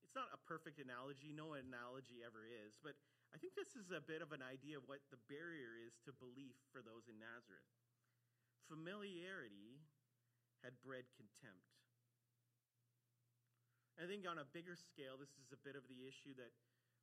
it's 0.01 0.17
not 0.17 0.33
a 0.33 0.41
perfect 0.49 0.81
analogy, 0.81 1.37
no 1.37 1.53
analogy 1.53 2.25
ever 2.25 2.49
is, 2.49 2.81
but 2.81 2.97
I 3.31 3.37
think 3.37 3.53
this 3.53 3.77
is 3.77 3.93
a 3.93 4.01
bit 4.01 4.25
of 4.25 4.33
an 4.33 4.41
idea 4.41 4.81
of 4.81 4.89
what 4.89 5.05
the 5.13 5.21
barrier 5.29 5.77
is 5.77 6.01
to 6.09 6.17
belief 6.17 6.57
for 6.73 6.81
those 6.81 7.05
in 7.07 7.21
Nazareth. 7.21 7.69
Familiarity 8.67 9.85
had 10.65 10.81
bred 10.81 11.05
contempt. 11.15 11.69
I 13.99 14.07
think 14.07 14.31
on 14.31 14.39
a 14.39 14.47
bigger 14.55 14.79
scale, 14.79 15.19
this 15.19 15.35
is 15.43 15.51
a 15.51 15.59
bit 15.67 15.75
of 15.75 15.83
the 15.91 16.07
issue 16.07 16.31
that 16.39 16.55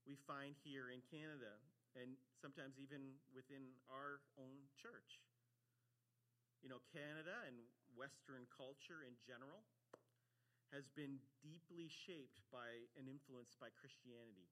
we 0.07 0.15
find 0.23 0.55
here 0.63 0.87
in 0.95 1.03
Canada 1.11 1.59
and 1.99 2.15
sometimes 2.39 2.79
even 2.79 3.19
within 3.35 3.75
our 3.91 4.23
own 4.39 4.63
church. 4.79 5.19
You 6.63 6.71
know, 6.71 6.79
Canada 6.95 7.35
and 7.51 7.67
Western 7.99 8.47
culture 8.47 9.03
in 9.03 9.11
general 9.27 9.67
has 10.71 10.87
been 10.95 11.19
deeply 11.43 11.91
shaped 11.91 12.39
by 12.47 12.87
and 12.95 13.11
influenced 13.11 13.59
by 13.59 13.75
Christianity. 13.75 14.47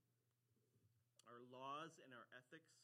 Our 1.31 1.47
laws 1.47 1.95
and 2.03 2.11
our 2.11 2.27
ethics 2.35 2.75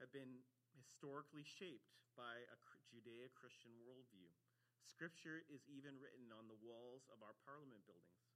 have 0.00 0.08
been 0.16 0.40
historically 0.72 1.44
shaped 1.44 1.92
by 2.16 2.40
a 2.48 2.56
Judeo 2.88 3.28
Christian 3.36 3.76
worldview. 3.84 4.32
Scripture 4.80 5.44
is 5.52 5.60
even 5.68 6.00
written 6.00 6.32
on 6.32 6.48
the 6.48 6.56
walls 6.64 7.04
of 7.12 7.20
our 7.20 7.36
parliament 7.44 7.84
buildings. 7.84 8.27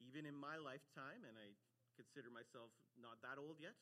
Even 0.00 0.24
in 0.24 0.34
my 0.34 0.56
lifetime, 0.56 1.22
and 1.28 1.36
I 1.36 1.52
consider 1.94 2.32
myself 2.32 2.72
not 2.96 3.20
that 3.20 3.36
old 3.36 3.60
yet, 3.60 3.76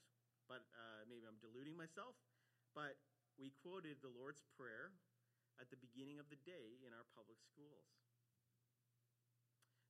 but 0.51 0.67
uh, 0.75 1.07
maybe 1.07 1.25
I'm 1.25 1.39
deluding 1.39 1.79
myself, 1.79 2.19
but 2.75 2.99
we 3.39 3.55
quoted 3.63 4.03
the 4.03 4.11
Lord's 4.11 4.43
Prayer 4.59 4.91
at 5.63 5.71
the 5.71 5.79
beginning 5.79 6.19
of 6.19 6.27
the 6.31 6.39
day 6.43 6.79
in 6.83 6.91
our 6.91 7.07
public 7.15 7.39
schools. 7.43 7.87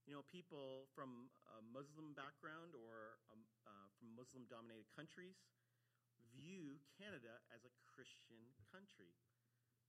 You 0.08 0.16
know, 0.16 0.24
people 0.24 0.88
from 0.96 1.28
a 1.52 1.60
Muslim 1.60 2.16
background 2.16 2.72
or 2.72 3.20
um, 3.28 3.44
uh, 3.68 3.88
from 4.00 4.16
Muslim 4.16 4.48
dominated 4.48 4.88
countries 4.96 5.36
view 6.32 6.80
Canada 6.96 7.40
as 7.52 7.64
a 7.64 7.72
Christian 7.84 8.40
country. 8.72 9.12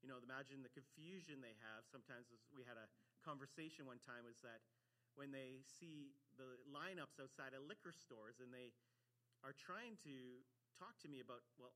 You 0.03 0.07
know, 0.07 0.19
imagine 0.19 0.63
the 0.63 0.71
confusion 0.71 1.43
they 1.43 1.55
have. 1.59 1.87
Sometimes 1.87 2.31
we 2.55 2.63
had 2.63 2.79
a 2.79 2.87
conversation 3.23 3.83
one 3.83 3.99
time 3.99 4.23
was 4.23 4.39
that 4.43 4.63
when 5.19 5.35
they 5.35 5.59
see 5.67 6.15
the 6.39 6.55
lineups 6.71 7.19
outside 7.19 7.51
of 7.51 7.67
liquor 7.67 7.91
stores 7.91 8.39
and 8.39 8.55
they 8.55 8.71
are 9.43 9.51
trying 9.51 9.99
to 10.07 10.39
talk 10.79 10.95
to 11.03 11.11
me 11.11 11.19
about, 11.19 11.43
well, 11.59 11.75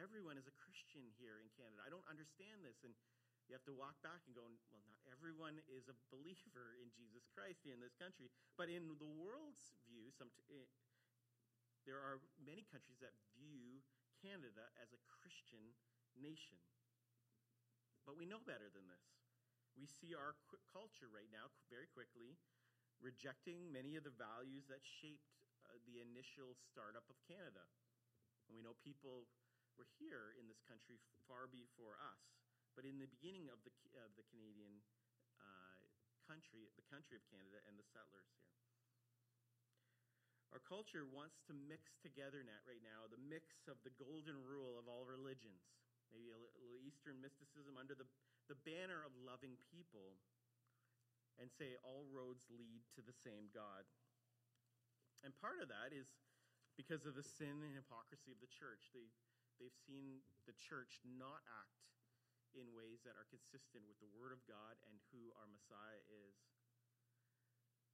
everyone 0.00 0.40
is 0.40 0.48
a 0.48 0.56
Christian 0.56 1.04
here 1.20 1.36
in 1.44 1.52
Canada. 1.52 1.84
I 1.84 1.92
don't 1.92 2.08
understand 2.08 2.64
this. 2.64 2.80
And 2.80 2.96
you 3.44 3.52
have 3.52 3.68
to 3.68 3.76
walk 3.76 4.00
back 4.00 4.24
and 4.24 4.32
go, 4.32 4.48
well, 4.72 4.80
not 4.88 4.96
everyone 5.12 5.60
is 5.68 5.92
a 5.92 5.96
believer 6.08 6.80
in 6.80 6.88
Jesus 6.88 7.28
Christ 7.28 7.68
in 7.68 7.84
this 7.84 7.92
country. 8.00 8.32
But 8.56 8.72
in 8.72 8.96
the 8.96 9.12
world's 9.12 9.76
view, 9.84 10.08
some 10.16 10.32
it, 10.48 10.64
eh, 10.64 10.68
there 11.84 12.00
are 12.00 12.24
many 12.40 12.64
countries 12.64 12.96
that 13.04 13.12
view 13.36 13.84
Canada 14.24 14.72
as 14.80 14.96
a 14.96 15.00
Christian 15.20 15.76
nation. 16.16 16.56
But 18.08 18.16
we 18.16 18.24
know 18.24 18.40
better 18.40 18.72
than 18.72 18.88
this. 18.88 19.04
We 19.76 19.84
see 19.84 20.16
our 20.16 20.36
culture 20.72 21.08
right 21.12 21.28
now 21.28 21.52
very 21.68 21.88
quickly 21.88 22.36
rejecting 23.00 23.68
many 23.72 23.96
of 23.96 24.04
the 24.04 24.14
values 24.14 24.68
that 24.68 24.84
shaped 24.84 25.32
uh, 25.66 25.76
the 25.88 26.00
initial 26.04 26.56
startup 26.68 27.04
of 27.08 27.16
Canada. 27.24 27.64
And 28.46 28.56
we 28.56 28.64
know 28.64 28.76
people 28.80 29.28
were 29.76 29.88
here 29.96 30.36
in 30.36 30.44
this 30.46 30.60
country 30.68 31.00
far 31.24 31.48
before 31.48 31.96
us. 32.00 32.22
But 32.76 32.86
in 32.86 33.00
the 33.02 33.10
beginning 33.10 33.50
of 33.50 33.58
the, 33.66 33.72
of 33.98 34.12
the 34.14 34.26
Canadian 34.30 34.80
uh, 35.40 35.80
country, 36.28 36.70
the 36.78 36.86
country 36.86 37.18
of 37.18 37.24
Canada, 37.26 37.58
and 37.66 37.74
the 37.74 37.86
settlers 37.90 38.30
here. 38.38 38.54
Our 40.54 40.62
culture 40.66 41.06
wants 41.06 41.38
to 41.46 41.54
mix 41.54 41.94
together 42.02 42.42
right 42.66 42.82
now 42.82 43.06
the 43.06 43.22
mix 43.22 43.66
of 43.70 43.78
the 43.86 43.94
golden 43.94 44.34
rule 44.42 44.74
of 44.78 44.90
all 44.90 45.06
religions, 45.06 45.62
maybe 46.10 46.34
a 46.34 46.38
little 46.38 46.82
Eastern 46.82 47.22
mysticism 47.22 47.78
under 47.78 47.94
the, 47.94 48.06
the 48.50 48.58
banner 48.66 49.06
of 49.06 49.14
loving 49.22 49.54
people 49.70 50.18
and 51.40 51.48
say 51.48 51.74
all 51.80 52.04
roads 52.12 52.44
lead 52.52 52.84
to 52.94 53.00
the 53.00 53.16
same 53.16 53.48
God. 53.50 53.88
And 55.24 55.32
part 55.40 55.58
of 55.64 55.72
that 55.72 55.96
is 55.96 56.12
because 56.76 57.08
of 57.08 57.16
the 57.16 57.24
sin 57.24 57.64
and 57.64 57.72
hypocrisy 57.72 58.32
of 58.32 58.40
the 58.44 58.52
church. 58.52 58.92
They, 58.92 59.08
they've 59.56 59.80
seen 59.88 60.20
the 60.44 60.56
church 60.56 61.00
not 61.04 61.40
act 61.48 61.80
in 62.52 62.76
ways 62.76 63.00
that 63.04 63.16
are 63.16 63.28
consistent 63.28 63.84
with 63.88 63.96
the 64.00 64.10
Word 64.12 64.32
of 64.32 64.42
God 64.44 64.76
and 64.88 64.96
who 65.12 65.32
our 65.40 65.48
Messiah 65.48 66.02
is. 66.08 66.36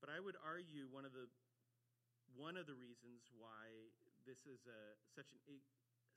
But 0.03 0.13
I 0.13 0.21
would 0.21 0.37
argue 0.39 0.91
one 0.91 1.07
of 1.07 1.15
the 1.17 1.31
one 2.35 2.59
of 2.59 2.67
the 2.67 2.77
reasons 2.77 3.31
why 3.33 3.95
this 4.27 4.45
is 4.51 4.67
a, 4.67 4.99
such 5.15 5.31
an, 5.31 5.41
a 5.47 5.57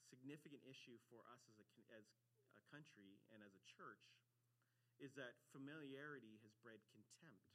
significant 0.10 0.60
issue 0.65 0.98
for 1.08 1.22
us 1.30 1.46
as 1.48 1.56
a, 1.62 1.68
as 1.96 2.06
a 2.58 2.63
country 2.74 3.22
and 3.30 3.39
as 3.46 3.54
a 3.54 3.63
church 3.63 4.10
is 5.00 5.15
that 5.15 5.38
familiarity 5.56 6.42
has 6.44 6.49
bred 6.63 6.82
contempt. 6.91 7.50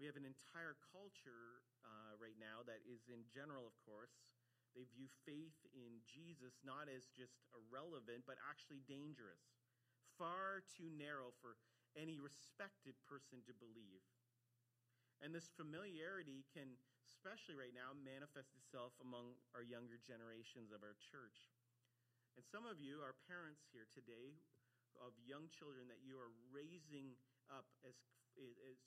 We 0.00 0.08
have 0.08 0.18
an 0.18 0.26
entire 0.26 0.74
culture 0.90 1.62
uh, 1.84 2.16
right 2.18 2.36
now 2.40 2.64
that 2.66 2.82
is, 2.88 3.06
in 3.12 3.22
general, 3.28 3.68
of 3.68 3.76
course, 3.84 4.24
they 4.72 4.88
view 4.88 5.06
faith 5.28 5.60
in 5.76 6.00
Jesus 6.08 6.56
not 6.64 6.88
as 6.88 7.12
just 7.12 7.36
irrelevant, 7.52 8.24
but 8.24 8.40
actually 8.40 8.80
dangerous, 8.88 9.44
far 10.16 10.64
too 10.64 10.88
narrow 10.88 11.36
for 11.44 11.60
any 11.92 12.16
respected 12.16 12.96
person 13.04 13.44
to 13.44 13.52
believe. 13.52 14.00
And 15.20 15.30
this 15.30 15.52
familiarity 15.54 16.48
can, 16.50 16.80
especially 17.04 17.54
right 17.54 17.76
now, 17.76 17.92
manifest 17.94 18.56
itself 18.56 18.96
among 18.98 19.36
our 19.52 19.62
younger 19.62 20.00
generations 20.00 20.72
of 20.72 20.80
our 20.82 20.96
church. 20.98 21.52
And 22.34 22.42
some 22.42 22.64
of 22.64 22.80
you 22.80 23.04
are 23.04 23.14
parents 23.28 23.68
here 23.70 23.86
today 23.92 24.40
of 24.98 25.12
young 25.20 25.52
children 25.52 25.84
that 25.92 26.00
you 26.00 26.16
are 26.16 26.32
raising 26.48 27.12
up 27.52 27.68
as, 27.84 27.94
as 28.40 28.80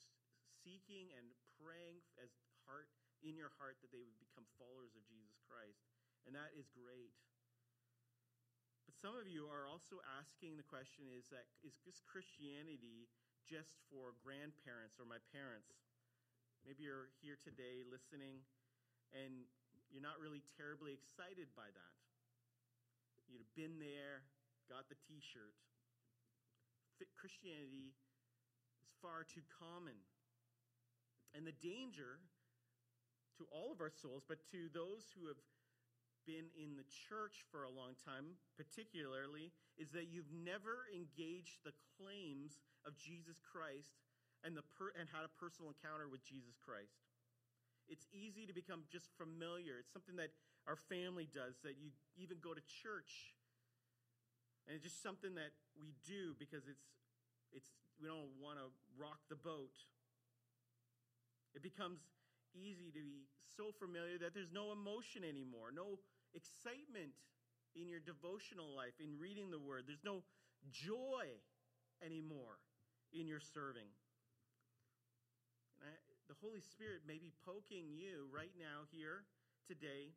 seeking 0.65 1.13
and 1.13 1.29
praying 1.61 2.01
as 2.17 2.33
heart 2.65 2.89
in 3.21 3.37
your 3.37 3.53
heart 3.61 3.77
that 3.85 3.93
they 3.93 4.01
would 4.01 4.17
become 4.17 4.45
followers 4.57 4.97
of 4.97 5.05
Jesus 5.05 5.37
Christ. 5.45 5.85
And 6.25 6.33
that 6.33 6.57
is 6.57 6.65
great. 6.73 7.13
But 8.89 8.97
some 8.97 9.13
of 9.17 9.29
you 9.29 9.45
are 9.49 9.69
also 9.69 10.01
asking 10.17 10.57
the 10.57 10.65
question 10.65 11.09
is 11.09 11.29
that 11.29 11.45
is 11.61 11.77
this 11.85 12.01
Christianity 12.05 13.09
just 13.45 13.81
for 13.89 14.17
grandparents 14.21 14.97
or 14.97 15.05
my 15.05 15.21
parents? 15.33 15.73
Maybe 16.65 16.85
you're 16.85 17.13
here 17.21 17.37
today 17.37 17.85
listening 17.85 18.41
and 19.13 19.45
you're 19.93 20.05
not 20.05 20.17
really 20.17 20.41
terribly 20.57 20.97
excited 20.97 21.53
by 21.53 21.69
that. 21.69 21.93
You've 23.29 23.49
been 23.57 23.77
there, 23.81 24.25
got 24.69 24.89
the 24.89 24.97
t 25.05 25.17
shirt, 25.21 25.53
Christianity 27.17 27.91
is 27.91 27.97
far 29.05 29.21
too 29.21 29.45
common. 29.53 29.93
And 31.37 31.45
the 31.45 31.53
danger 31.53 32.25
to 33.37 33.45
all 33.53 33.69
of 33.69 33.77
our 33.77 33.93
souls, 33.93 34.25
but 34.25 34.41
to 34.49 34.65
those 34.73 35.13
who 35.13 35.29
have 35.29 35.37
been 36.25 36.49
in 36.57 36.73
the 36.73 36.87
church 36.89 37.45
for 37.53 37.69
a 37.69 37.69
long 37.69 37.93
time, 38.01 38.41
particularly, 38.57 39.53
is 39.77 39.93
that 39.93 40.09
you've 40.09 40.33
never 40.33 40.89
engaged 40.89 41.61
the 41.61 41.77
claims 41.93 42.57
of 42.81 42.97
Jesus 42.97 43.37
Christ 43.37 44.01
and, 44.41 44.57
the 44.57 44.65
per- 44.73 44.95
and 44.97 45.05
had 45.13 45.21
a 45.21 45.37
personal 45.37 45.69
encounter 45.69 46.09
with 46.09 46.25
Jesus 46.25 46.57
Christ. 46.57 47.05
It's 47.85 48.09
easy 48.09 48.49
to 48.49 48.55
become 48.55 48.89
just 48.89 49.13
familiar. 49.13 49.77
It's 49.77 49.93
something 49.93 50.17
that 50.17 50.33
our 50.65 50.79
family 50.89 51.29
does, 51.29 51.61
that 51.61 51.77
you 51.77 51.93
even 52.17 52.41
go 52.41 52.57
to 52.57 52.63
church 52.65 53.37
and 54.65 54.73
it's 54.73 54.83
just 54.83 55.01
something 55.01 55.37
that 55.37 55.53
we 55.77 55.93
do 56.09 56.33
because 56.41 56.65
it's, 56.65 56.89
it's, 57.53 57.69
we 58.01 58.07
don't 58.07 58.31
want 58.41 58.59
to 58.59 58.67
rock 58.97 59.19
the 59.29 59.39
boat. 59.39 59.75
It 61.55 61.63
becomes 61.63 61.99
easy 62.55 62.91
to 62.91 62.99
be 62.99 63.27
so 63.55 63.71
familiar 63.71 64.19
that 64.19 64.35
there's 64.35 64.51
no 64.51 64.71
emotion 64.71 65.23
anymore, 65.23 65.71
no 65.71 65.99
excitement 66.35 67.15
in 67.75 67.87
your 67.87 67.99
devotional 68.03 68.71
life, 68.75 68.95
in 68.99 69.19
reading 69.19 69.51
the 69.51 69.59
word. 69.59 69.83
There's 69.87 70.03
no 70.03 70.23
joy 70.71 71.27
anymore 72.03 72.59
in 73.11 73.27
your 73.27 73.39
serving. 73.39 73.87
I, 75.79 75.91
the 76.27 76.35
Holy 76.39 76.63
Spirit 76.63 77.03
may 77.07 77.19
be 77.19 77.31
poking 77.43 77.91
you 77.91 78.27
right 78.31 78.55
now, 78.59 78.87
here, 78.91 79.27
today, 79.67 80.15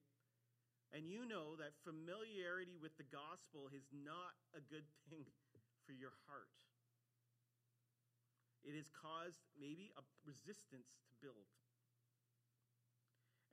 and 0.95 1.05
you 1.05 1.29
know 1.29 1.59
that 1.61 1.77
familiarity 1.85 2.81
with 2.81 2.97
the 2.97 3.05
gospel 3.13 3.69
is 3.77 3.85
not 3.93 4.33
a 4.57 4.63
good 4.65 4.89
thing 5.13 5.29
for 5.85 5.93
your 5.93 6.17
heart. 6.25 6.49
It 8.67 8.75
has 8.75 8.91
caused 8.91 9.43
maybe 9.57 9.95
a 9.95 10.03
resistance 10.27 10.99
to 11.07 11.13
build. 11.23 11.49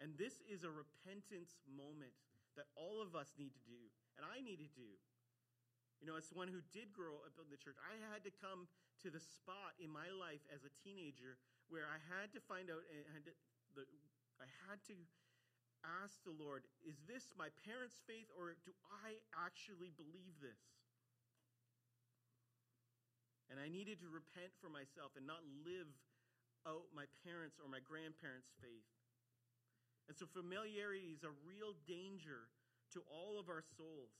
And 0.01 0.17
this 0.19 0.43
is 0.49 0.67
a 0.67 0.71
repentance 0.71 1.55
moment 1.65 2.13
that 2.59 2.67
all 2.75 2.99
of 2.99 3.15
us 3.15 3.31
need 3.39 3.55
to 3.55 3.63
do, 3.63 3.79
and 4.19 4.23
I 4.27 4.43
need 4.43 4.59
to 4.59 4.71
do. 4.75 4.91
You 6.03 6.07
know, 6.11 6.19
as 6.19 6.27
one 6.35 6.51
who 6.51 6.59
did 6.75 6.91
grow 6.91 7.23
up 7.23 7.35
in 7.39 7.47
the 7.47 7.59
church, 7.59 7.79
I 7.79 7.95
had 8.11 8.23
to 8.27 8.31
come 8.31 8.67
to 9.03 9.09
the 9.11 9.23
spot 9.23 9.75
in 9.79 9.87
my 9.87 10.11
life 10.11 10.43
as 10.51 10.67
a 10.67 10.71
teenager 10.83 11.39
where 11.71 11.87
I 11.87 11.99
had 12.11 12.31
to 12.35 12.43
find 12.43 12.67
out 12.67 12.83
and 12.91 13.03
had 13.11 13.23
to, 13.31 13.33
the, 13.75 13.83
I 14.39 14.47
had 14.67 14.83
to 14.91 14.95
ask 16.03 16.19
the 16.25 16.35
Lord, 16.35 16.67
is 16.83 16.97
this 17.05 17.31
my 17.37 17.49
parents' 17.63 18.01
faith 18.03 18.27
or 18.35 18.57
do 18.65 18.73
I 19.05 19.21
actually 19.33 19.93
believe 19.95 20.35
this? 20.41 20.59
And 23.55 23.63
I 23.63 23.71
needed 23.71 24.03
to 24.03 24.11
repent 24.11 24.51
for 24.59 24.67
myself 24.67 25.15
and 25.15 25.23
not 25.23 25.39
live 25.63 25.87
out 26.67 26.91
my 26.91 27.07
parents' 27.23 27.55
or 27.55 27.71
my 27.71 27.79
grandparents' 27.79 28.51
faith. 28.59 28.91
And 30.11 30.13
so 30.19 30.27
familiarity 30.27 31.15
is 31.15 31.23
a 31.23 31.31
real 31.47 31.71
danger 31.87 32.51
to 32.91 32.99
all 33.07 33.39
of 33.39 33.47
our 33.47 33.63
souls. 33.63 34.11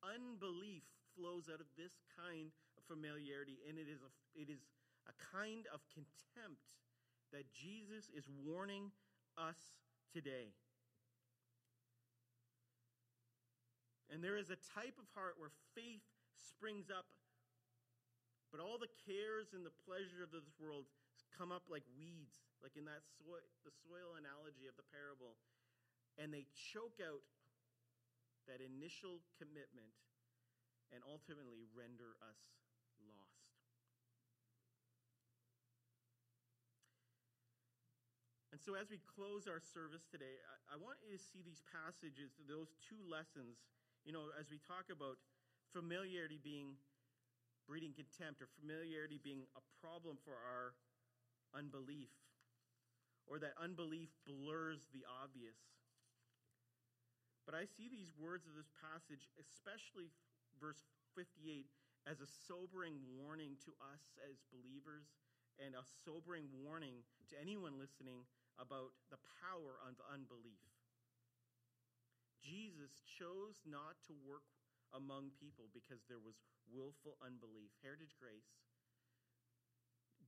Unbelief 0.00 0.88
flows 1.12 1.52
out 1.52 1.60
of 1.60 1.68
this 1.76 2.00
kind 2.16 2.48
of 2.80 2.82
familiarity, 2.88 3.60
and 3.68 3.76
it 3.76 3.92
is 3.92 4.00
a, 4.00 4.08
it 4.32 4.48
is 4.48 4.64
a 5.04 5.12
kind 5.20 5.68
of 5.68 5.84
contempt 5.92 6.80
that 7.28 7.44
Jesus 7.52 8.08
is 8.08 8.24
warning 8.40 8.88
us 9.36 9.76
today. 10.08 10.56
And 14.08 14.24
there 14.24 14.40
is 14.40 14.48
a 14.48 14.56
type 14.72 14.96
of 14.96 15.04
heart 15.12 15.36
where 15.36 15.52
faith 15.76 16.08
springs 16.32 16.88
up, 16.88 17.04
but 18.48 18.60
all 18.64 18.80
the 18.80 18.90
cares 19.04 19.52
and 19.52 19.64
the 19.64 19.74
pleasure 19.84 20.24
of 20.24 20.32
this 20.32 20.48
world 20.56 20.88
come 21.36 21.52
up 21.52 21.68
like 21.68 21.84
weeds, 21.94 22.40
like 22.64 22.74
in 22.74 22.88
that 22.88 23.04
soil, 23.20 23.44
the 23.62 23.74
soil 23.84 24.16
analogy 24.16 24.64
of 24.66 24.74
the 24.80 24.86
parable, 24.88 25.36
and 26.16 26.32
they 26.32 26.48
choke 26.72 26.98
out 26.98 27.22
that 28.48 28.64
initial 28.64 29.20
commitment 29.36 29.92
and 30.88 31.04
ultimately 31.04 31.68
render 31.76 32.16
us 32.24 32.40
lost. 33.04 33.38
And 38.48 38.56
so, 38.56 38.74
as 38.74 38.88
we 38.88 38.98
close 39.04 39.44
our 39.46 39.60
service 39.60 40.08
today, 40.08 40.40
I, 40.42 40.74
I 40.74 40.76
want 40.80 40.98
you 41.04 41.12
to 41.12 41.20
see 41.20 41.44
these 41.44 41.60
passages, 41.68 42.34
those 42.48 42.74
two 42.80 42.98
lessons, 43.04 43.60
you 44.02 44.10
know, 44.10 44.32
as 44.34 44.48
we 44.48 44.58
talk 44.58 44.88
about 44.88 45.20
familiarity 45.70 46.40
being 46.40 46.80
breeding 47.68 47.92
contempt 47.92 48.40
or 48.40 48.48
familiarity 48.56 49.20
being 49.20 49.44
a 49.52 49.62
problem 49.84 50.16
for 50.24 50.32
our 50.32 50.72
unbelief, 51.52 52.08
or 53.28 53.36
that 53.36 53.52
unbelief 53.60 54.08
blurs 54.24 54.88
the 54.96 55.04
obvious. 55.04 55.60
But 57.44 57.52
I 57.52 57.68
see 57.68 57.92
these 57.92 58.16
words 58.16 58.48
of 58.48 58.56
this 58.56 58.72
passage, 58.80 59.28
especially 59.36 60.08
verse 60.56 60.80
58, 61.12 61.68
as 62.08 62.24
a 62.24 62.28
sobering 62.48 62.96
warning 63.20 63.60
to 63.68 63.76
us 63.84 64.16
as 64.24 64.40
believers 64.48 65.12
and 65.60 65.76
a 65.76 65.84
sobering 66.04 66.48
warning 66.64 67.04
to 67.28 67.36
anyone 67.36 67.76
listening 67.76 68.24
about 68.56 68.96
the 69.12 69.20
power 69.44 69.76
of 69.84 70.00
unbelief. 70.08 70.64
Jesus 72.40 73.02
chose 73.04 73.60
not 73.66 74.00
to 74.06 74.14
work 74.24 74.46
among 74.94 75.34
people 75.36 75.68
because 75.72 76.04
there 76.06 76.22
was 76.22 76.40
willful 76.68 77.16
unbelief. 77.20 77.72
Heritage 77.80 78.16
Grace, 78.16 78.48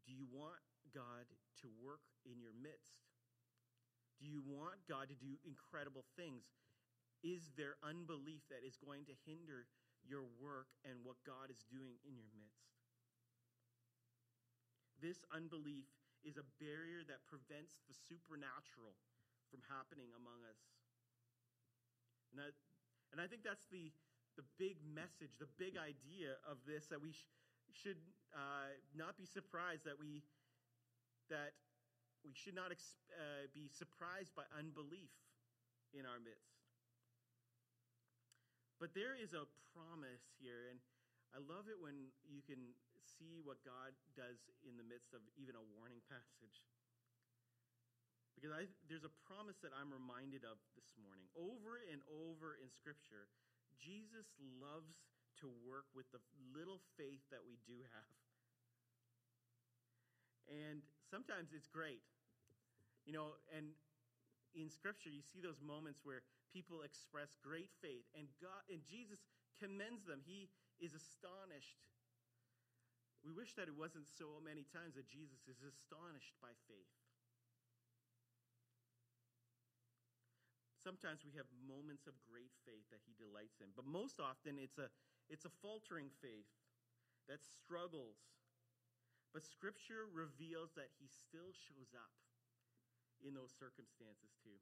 do 0.05 0.13
you 0.13 0.27
want 0.31 0.61
God 0.91 1.29
to 1.63 1.69
work 1.81 2.03
in 2.25 2.41
your 2.41 2.57
midst? 2.57 3.05
Do 4.21 4.29
you 4.29 4.45
want 4.45 4.85
God 4.85 5.09
to 5.09 5.17
do 5.17 5.41
incredible 5.49 6.05
things? 6.17 6.45
Is 7.25 7.53
there 7.57 7.77
unbelief 7.85 8.45
that 8.49 8.65
is 8.65 8.77
going 8.81 9.09
to 9.09 9.15
hinder 9.25 9.69
your 10.05 10.25
work 10.41 10.73
and 10.85 11.05
what 11.05 11.21
God 11.25 11.53
is 11.53 11.65
doing 11.69 12.01
in 12.05 12.17
your 12.17 12.33
midst? 12.37 12.69
This 15.01 15.25
unbelief 15.33 15.89
is 16.21 16.37
a 16.37 16.45
barrier 16.61 17.01
that 17.09 17.25
prevents 17.25 17.81
the 17.89 17.97
supernatural 17.97 18.93
from 19.49 19.65
happening 19.73 20.13
among 20.13 20.45
us. 20.45 20.61
And, 22.31 22.45
that, 22.45 22.53
and 23.11 23.19
I 23.19 23.27
think 23.27 23.41
that's 23.41 23.65
the, 23.73 23.89
the 24.41 24.49
big 24.57 24.81
message, 24.81 25.37
the 25.37 25.53
big 25.61 25.77
idea 25.77 26.41
of 26.49 26.57
this 26.65 26.89
that 26.89 26.97
we 26.97 27.13
sh- 27.13 27.29
should 27.77 28.01
uh, 28.33 28.73
not 28.97 29.21
be 29.21 29.29
surprised 29.29 29.85
that 29.85 30.01
we 30.01 30.25
that 31.29 31.53
we 32.25 32.33
should 32.33 32.57
not 32.57 32.73
ex- 32.73 32.97
uh, 33.13 33.53
be 33.53 33.69
surprised 33.69 34.33
by 34.33 34.49
unbelief 34.57 35.13
in 35.93 36.09
our 36.09 36.17
midst. 36.17 36.57
But 38.81 38.97
there 38.97 39.13
is 39.13 39.37
a 39.37 39.45
promise 39.77 40.25
here, 40.41 40.73
and 40.73 40.81
I 41.37 41.39
love 41.45 41.69
it 41.69 41.77
when 41.77 42.09
you 42.25 42.41
can 42.41 42.73
see 43.05 43.45
what 43.45 43.61
God 43.61 43.93
does 44.17 44.41
in 44.65 44.81
the 44.81 44.87
midst 44.89 45.13
of 45.13 45.21
even 45.37 45.53
a 45.53 45.65
warning 45.77 46.01
passage. 46.09 46.65
Because 48.33 48.57
I, 48.57 48.65
there's 48.89 49.05
a 49.05 49.13
promise 49.29 49.61
that 49.61 49.77
I'm 49.77 49.93
reminded 49.93 50.49
of 50.49 50.57
this 50.73 50.97
morning. 50.97 51.29
Over 51.37 51.85
and 51.93 52.01
over 52.09 52.57
in 52.57 52.73
Scripture, 52.73 53.29
Jesus 53.81 54.29
loves 54.61 54.93
to 55.41 55.49
work 55.65 55.89
with 55.97 56.07
the 56.13 56.21
little 56.53 56.85
faith 57.01 57.25
that 57.33 57.41
we 57.43 57.57
do 57.65 57.81
have. 57.81 58.17
And 60.53 60.85
sometimes 61.09 61.57
it's 61.57 61.69
great. 61.69 62.05
You 63.09 63.17
know, 63.17 63.41
and 63.57 63.73
in 64.53 64.69
Scripture, 64.69 65.09
you 65.09 65.25
see 65.25 65.41
those 65.41 65.59
moments 65.65 66.05
where 66.05 66.21
people 66.53 66.85
express 66.85 67.33
great 67.41 67.71
faith, 67.81 68.05
and 68.13 68.29
God 68.43 68.63
and 68.69 68.83
Jesus 68.85 69.23
commends 69.63 70.05
them. 70.05 70.21
He 70.27 70.51
is 70.83 70.93
astonished 70.93 71.81
we 73.25 73.33
wish 73.33 73.53
that 73.61 73.69
it 73.69 73.77
wasn't 73.77 74.09
so 74.09 74.41
many 74.41 74.65
times 74.73 74.97
that 74.97 75.05
Jesus 75.09 75.45
is 75.45 75.61
astonished 75.61 76.33
by 76.41 76.57
faith. 76.65 76.95
Sometimes 80.81 81.21
we 81.23 81.37
have 81.37 81.45
moments 81.61 82.09
of 82.09 82.17
great 82.25 82.53
faith 82.65 82.89
that 82.89 83.05
he 83.05 83.13
delights 83.21 83.61
in, 83.61 83.69
but 83.77 83.85
most 83.85 84.17
often 84.17 84.57
it's 84.57 84.81
a, 84.81 84.89
it's 85.29 85.45
a 85.45 85.53
faltering 85.61 86.09
faith 86.25 86.49
that 87.29 87.45
struggles. 87.45 88.17
But 89.37 89.45
Scripture 89.45 90.09
reveals 90.09 90.73
that 90.81 90.91
he 90.97 91.07
still 91.07 91.53
shows 91.53 91.93
up 91.93 92.17
in 93.21 93.37
those 93.37 93.53
circumstances 93.53 94.33
too. 94.41 94.57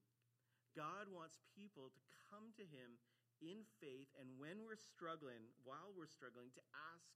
God 0.74 1.06
wants 1.08 1.38
people 1.54 1.94
to 1.94 2.02
come 2.28 2.50
to 2.58 2.66
him 2.66 2.98
in 3.38 3.62
faith, 3.78 4.10
and 4.18 4.26
when 4.36 4.66
we're 4.66 4.78
struggling, 4.78 5.46
while 5.62 5.94
we're 5.94 6.10
struggling, 6.10 6.50
to 6.58 6.64
ask 6.94 7.14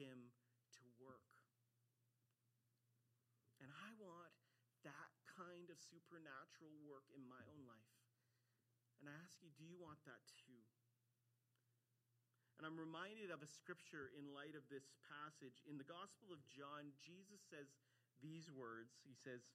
him 0.00 0.32
to 0.80 0.84
work. 0.96 1.28
And 3.60 3.68
I 3.68 3.92
want 4.00 4.32
that 4.88 5.12
kind 5.28 5.68
of 5.68 5.76
supernatural 5.76 6.72
work 6.88 7.04
in 7.12 7.22
my 7.28 7.42
own 7.52 7.68
life. 7.68 7.97
And 9.00 9.06
I 9.10 9.14
ask 9.22 9.38
you, 9.38 9.50
do 9.54 9.62
you 9.62 9.78
want 9.78 10.02
that 10.04 10.22
too? 10.42 10.58
And 12.58 12.66
I'm 12.66 12.74
reminded 12.74 13.30
of 13.30 13.38
a 13.38 13.46
scripture 13.46 14.10
in 14.18 14.34
light 14.34 14.58
of 14.58 14.66
this 14.66 14.90
passage. 15.06 15.62
In 15.70 15.78
the 15.78 15.86
Gospel 15.86 16.34
of 16.34 16.42
John, 16.50 16.90
Jesus 16.98 17.38
says 17.46 17.70
these 18.18 18.50
words 18.50 18.98
He 19.06 19.14
says, 19.14 19.46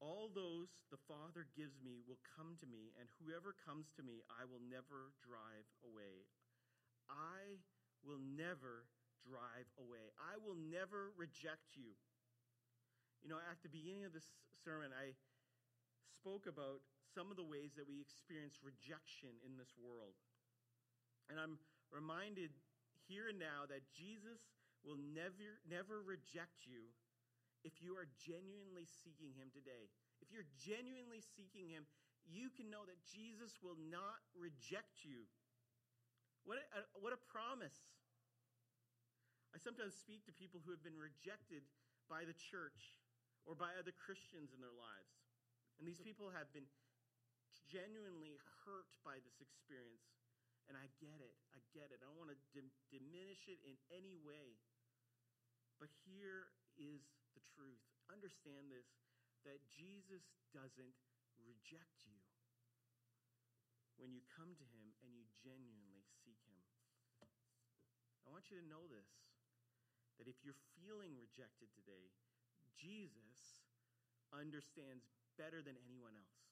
All 0.00 0.32
those 0.32 0.72
the 0.88 1.00
Father 1.04 1.44
gives 1.52 1.76
me 1.84 2.00
will 2.08 2.20
come 2.24 2.56
to 2.64 2.66
me, 2.68 2.96
and 2.96 3.12
whoever 3.20 3.52
comes 3.52 3.92
to 4.00 4.02
me, 4.02 4.24
I 4.32 4.48
will 4.48 4.64
never 4.64 5.12
drive 5.20 5.68
away. 5.84 6.24
I 7.12 7.60
will 8.00 8.24
never 8.24 8.88
drive 9.20 9.68
away. 9.76 10.16
I 10.16 10.40
will 10.40 10.56
never 10.56 11.12
reject 11.20 11.76
you. 11.76 11.92
You 13.20 13.28
know, 13.28 13.40
at 13.52 13.60
the 13.60 13.68
beginning 13.68 14.08
of 14.08 14.16
this 14.16 14.32
sermon, 14.64 14.96
I 14.96 15.12
spoke 16.16 16.48
about 16.48 16.80
some 17.14 17.30
of 17.30 17.36
the 17.36 17.46
ways 17.46 17.74
that 17.74 17.88
we 17.88 17.98
experience 17.98 18.62
rejection 18.62 19.34
in 19.42 19.58
this 19.58 19.74
world. 19.78 20.14
And 21.30 21.38
I'm 21.38 21.58
reminded 21.90 22.54
here 23.06 23.30
and 23.30 23.38
now 23.38 23.66
that 23.66 23.82
Jesus 23.90 24.38
will 24.86 24.98
never, 24.98 25.58
never 25.66 26.00
reject 26.00 26.66
you 26.66 26.90
if 27.66 27.82
you 27.82 27.98
are 27.98 28.08
genuinely 28.24 28.88
seeking 28.88 29.36
him 29.36 29.52
today. 29.52 29.92
If 30.24 30.32
you're 30.32 30.48
genuinely 30.56 31.20
seeking 31.20 31.68
him, 31.68 31.84
you 32.24 32.48
can 32.52 32.70
know 32.70 32.86
that 32.88 33.00
Jesus 33.04 33.58
will 33.60 33.76
not 33.76 34.20
reject 34.32 35.04
you. 35.04 35.28
What 36.44 36.62
a, 36.62 36.86
what 36.96 37.12
a 37.12 37.20
promise. 37.28 37.76
I 39.52 39.58
sometimes 39.58 39.98
speak 39.98 40.24
to 40.24 40.32
people 40.32 40.62
who 40.62 40.70
have 40.70 40.80
been 40.80 40.96
rejected 40.96 41.66
by 42.06 42.24
the 42.24 42.36
church 42.36 42.96
or 43.44 43.58
by 43.58 43.74
other 43.76 43.92
Christians 43.92 44.54
in 44.54 44.62
their 44.62 44.72
lives. 44.72 45.12
And 45.80 45.88
these 45.88 46.00
people 46.00 46.30
have 46.32 46.48
been 46.52 46.68
genuinely 47.66 48.38
hurt 48.64 48.88
by 49.02 49.18
this 49.22 49.38
experience. 49.40 50.06
And 50.70 50.78
I 50.78 50.86
get 51.02 51.18
it. 51.18 51.34
I 51.50 51.58
get 51.74 51.90
it. 51.90 51.98
I 51.98 52.06
don't 52.06 52.20
want 52.20 52.30
to 52.30 52.40
dim- 52.54 52.74
diminish 52.94 53.50
it 53.50 53.58
in 53.66 53.74
any 53.90 54.14
way. 54.14 54.54
But 55.82 55.90
here 56.06 56.52
is 56.78 57.02
the 57.34 57.42
truth. 57.56 57.82
Understand 58.12 58.70
this 58.70 58.86
that 59.48 59.58
Jesus 59.72 60.22
doesn't 60.52 60.94
reject 61.40 62.04
you 62.04 62.20
when 63.96 64.12
you 64.12 64.20
come 64.28 64.52
to 64.52 64.66
him 64.68 64.92
and 65.00 65.16
you 65.16 65.24
genuinely 65.40 66.04
seek 66.24 66.40
him. 66.44 66.60
I 68.24 68.28
want 68.28 68.52
you 68.52 68.60
to 68.60 68.66
know 68.68 68.84
this 68.86 69.08
that 70.20 70.28
if 70.28 70.44
you're 70.44 70.60
feeling 70.76 71.16
rejected 71.16 71.72
today, 71.72 72.12
Jesus 72.76 73.64
understands 74.36 75.08
better 75.40 75.64
than 75.64 75.80
anyone 75.80 76.12
else. 76.12 76.49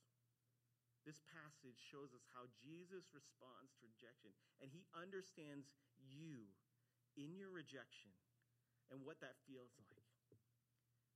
This 1.09 1.25
passage 1.33 1.81
shows 1.89 2.13
us 2.13 2.21
how 2.37 2.45
Jesus 2.61 3.09
responds 3.17 3.73
to 3.81 3.89
rejection, 3.89 4.29
and 4.61 4.69
he 4.69 4.85
understands 4.93 5.73
you 5.97 6.53
in 7.17 7.33
your 7.33 7.49
rejection 7.49 8.13
and 8.93 9.01
what 9.01 9.17
that 9.25 9.41
feels 9.49 9.73
like. 9.89 10.05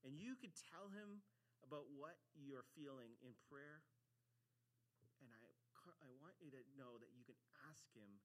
And 0.01 0.16
you 0.16 0.32
could 0.40 0.57
tell 0.72 0.88
him 0.88 1.20
about 1.61 1.93
what 1.93 2.16
you're 2.32 2.64
feeling 2.72 3.20
in 3.20 3.36
prayer. 3.53 3.84
And 5.20 5.28
I, 5.28 6.09
I 6.09 6.11
want 6.24 6.40
you 6.40 6.49
to 6.57 6.64
know 6.72 6.97
that 6.97 7.12
you 7.12 7.28
can 7.28 7.36
ask 7.68 7.84
him 7.93 8.16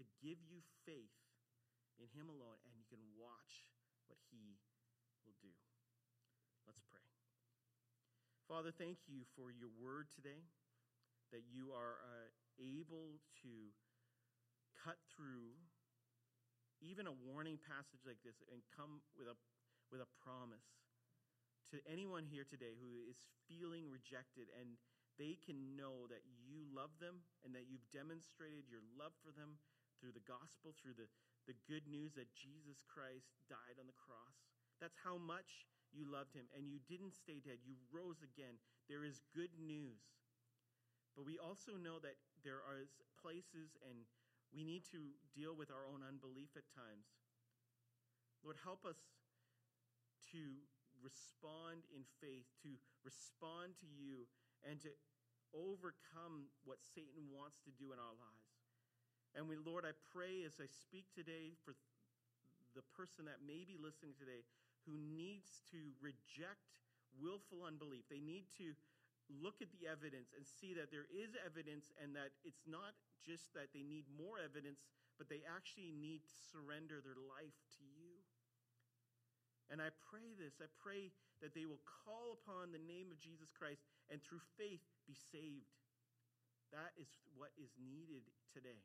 to 0.00 0.08
give 0.24 0.40
you 0.48 0.64
faith 0.88 1.20
in 2.00 2.08
him 2.16 2.32
alone, 2.32 2.56
and 2.64 2.72
you 2.80 2.88
can 2.88 3.04
watch 3.20 3.68
what 4.08 4.16
he 4.32 4.56
will 5.28 5.36
do. 5.44 5.52
Let's 6.64 6.80
pray. 6.88 7.04
Father, 8.48 8.72
thank 8.72 9.04
you 9.04 9.28
for 9.36 9.52
your 9.52 9.70
word 9.76 10.08
today, 10.16 10.48
that 11.32 11.46
you 11.48 11.72
are 11.72 12.00
uh, 12.02 12.28
able 12.60 13.20
to 13.44 13.72
cut 14.74 15.00
through 15.08 15.56
even 16.84 17.08
a 17.08 17.16
warning 17.24 17.56
passage 17.56 18.04
like 18.04 18.20
this 18.20 18.44
and 18.52 18.60
come 18.74 19.00
with 19.16 19.30
a, 19.30 19.36
with 19.88 20.04
a 20.04 20.10
promise 20.20 20.84
to 21.72 21.80
anyone 21.88 22.28
here 22.28 22.44
today 22.44 22.76
who 22.76 23.00
is 23.08 23.24
feeling 23.48 23.88
rejected 23.88 24.52
and 24.52 24.76
they 25.16 25.38
can 25.40 25.78
know 25.78 26.10
that 26.10 26.26
you 26.44 26.66
love 26.74 26.92
them 26.98 27.22
and 27.46 27.54
that 27.54 27.70
you've 27.70 27.86
demonstrated 27.94 28.66
your 28.66 28.82
love 28.98 29.14
for 29.22 29.30
them 29.30 29.56
through 29.96 30.12
the 30.12 30.26
gospel, 30.26 30.74
through 30.74 30.98
the, 30.98 31.06
the 31.46 31.56
good 31.70 31.86
news 31.86 32.18
that 32.18 32.34
Jesus 32.34 32.82
Christ 32.84 33.30
died 33.46 33.78
on 33.78 33.86
the 33.86 33.96
cross. 33.96 34.42
That's 34.82 34.98
how 35.00 35.16
much 35.16 35.70
you 35.94 36.10
loved 36.10 36.34
him, 36.34 36.50
and 36.50 36.66
you 36.66 36.82
didn't 36.90 37.14
stay 37.14 37.38
dead. 37.38 37.62
You 37.62 37.78
rose 37.94 38.18
again. 38.26 38.58
There 38.90 39.06
is 39.06 39.22
good 39.30 39.54
news. 39.54 40.02
But 41.14 41.26
we 41.26 41.38
also 41.38 41.78
know 41.78 42.02
that 42.02 42.18
there 42.42 42.58
are 42.58 42.90
places, 43.22 43.78
and 43.86 44.02
we 44.50 44.66
need 44.66 44.82
to 44.90 45.14
deal 45.34 45.54
with 45.54 45.70
our 45.70 45.86
own 45.86 46.02
unbelief 46.02 46.50
at 46.58 46.66
times. 46.74 47.06
Lord, 48.42 48.58
help 48.62 48.84
us 48.84 48.98
to 50.34 50.42
respond 51.00 51.86
in 51.94 52.02
faith, 52.20 52.44
to 52.66 52.74
respond 53.06 53.78
to 53.80 53.88
you, 53.88 54.26
and 54.66 54.82
to 54.82 54.90
overcome 55.54 56.50
what 56.66 56.82
Satan 56.82 57.30
wants 57.30 57.62
to 57.62 57.72
do 57.78 57.94
in 57.94 57.98
our 58.02 58.16
lives. 58.18 58.50
And 59.38 59.46
we, 59.46 59.54
Lord, 59.58 59.86
I 59.86 59.94
pray 60.10 60.42
as 60.46 60.58
I 60.58 60.66
speak 60.66 61.10
today 61.14 61.54
for 61.62 61.74
the 62.74 62.82
person 62.94 63.26
that 63.30 63.42
may 63.42 63.62
be 63.62 63.78
listening 63.78 64.18
today 64.18 64.42
who 64.86 64.98
needs 64.98 65.62
to 65.70 65.94
reject 66.02 66.74
willful 67.18 67.62
unbelief. 67.66 68.06
They 68.10 68.22
need 68.22 68.50
to 68.58 68.74
look 69.28 69.64
at 69.64 69.72
the 69.72 69.88
evidence 69.88 70.32
and 70.36 70.44
see 70.44 70.76
that 70.76 70.92
there 70.92 71.08
is 71.08 71.32
evidence 71.40 71.92
and 72.00 72.12
that 72.14 72.36
it's 72.44 72.68
not 72.68 72.92
just 73.24 73.52
that 73.56 73.72
they 73.72 73.82
need 73.82 74.04
more 74.12 74.36
evidence, 74.36 74.84
but 75.16 75.32
they 75.32 75.42
actually 75.48 75.92
need 75.94 76.24
to 76.26 76.34
surrender 76.52 77.00
their 77.00 77.16
life 77.16 77.56
to 77.80 77.84
you. 77.84 78.20
And 79.72 79.80
I 79.80 79.88
pray 80.12 80.36
this 80.36 80.60
I 80.60 80.68
pray 80.76 81.08
that 81.40 81.56
they 81.56 81.64
will 81.64 81.80
call 82.04 82.36
upon 82.36 82.70
the 82.70 82.82
name 82.84 83.08
of 83.08 83.20
Jesus 83.20 83.48
Christ 83.52 83.80
and 84.12 84.20
through 84.20 84.44
faith 84.60 84.84
be 85.08 85.16
saved. 85.16 85.72
That 86.72 86.92
is 87.00 87.08
what 87.38 87.54
is 87.56 87.72
needed 87.80 88.28
today. 88.52 88.84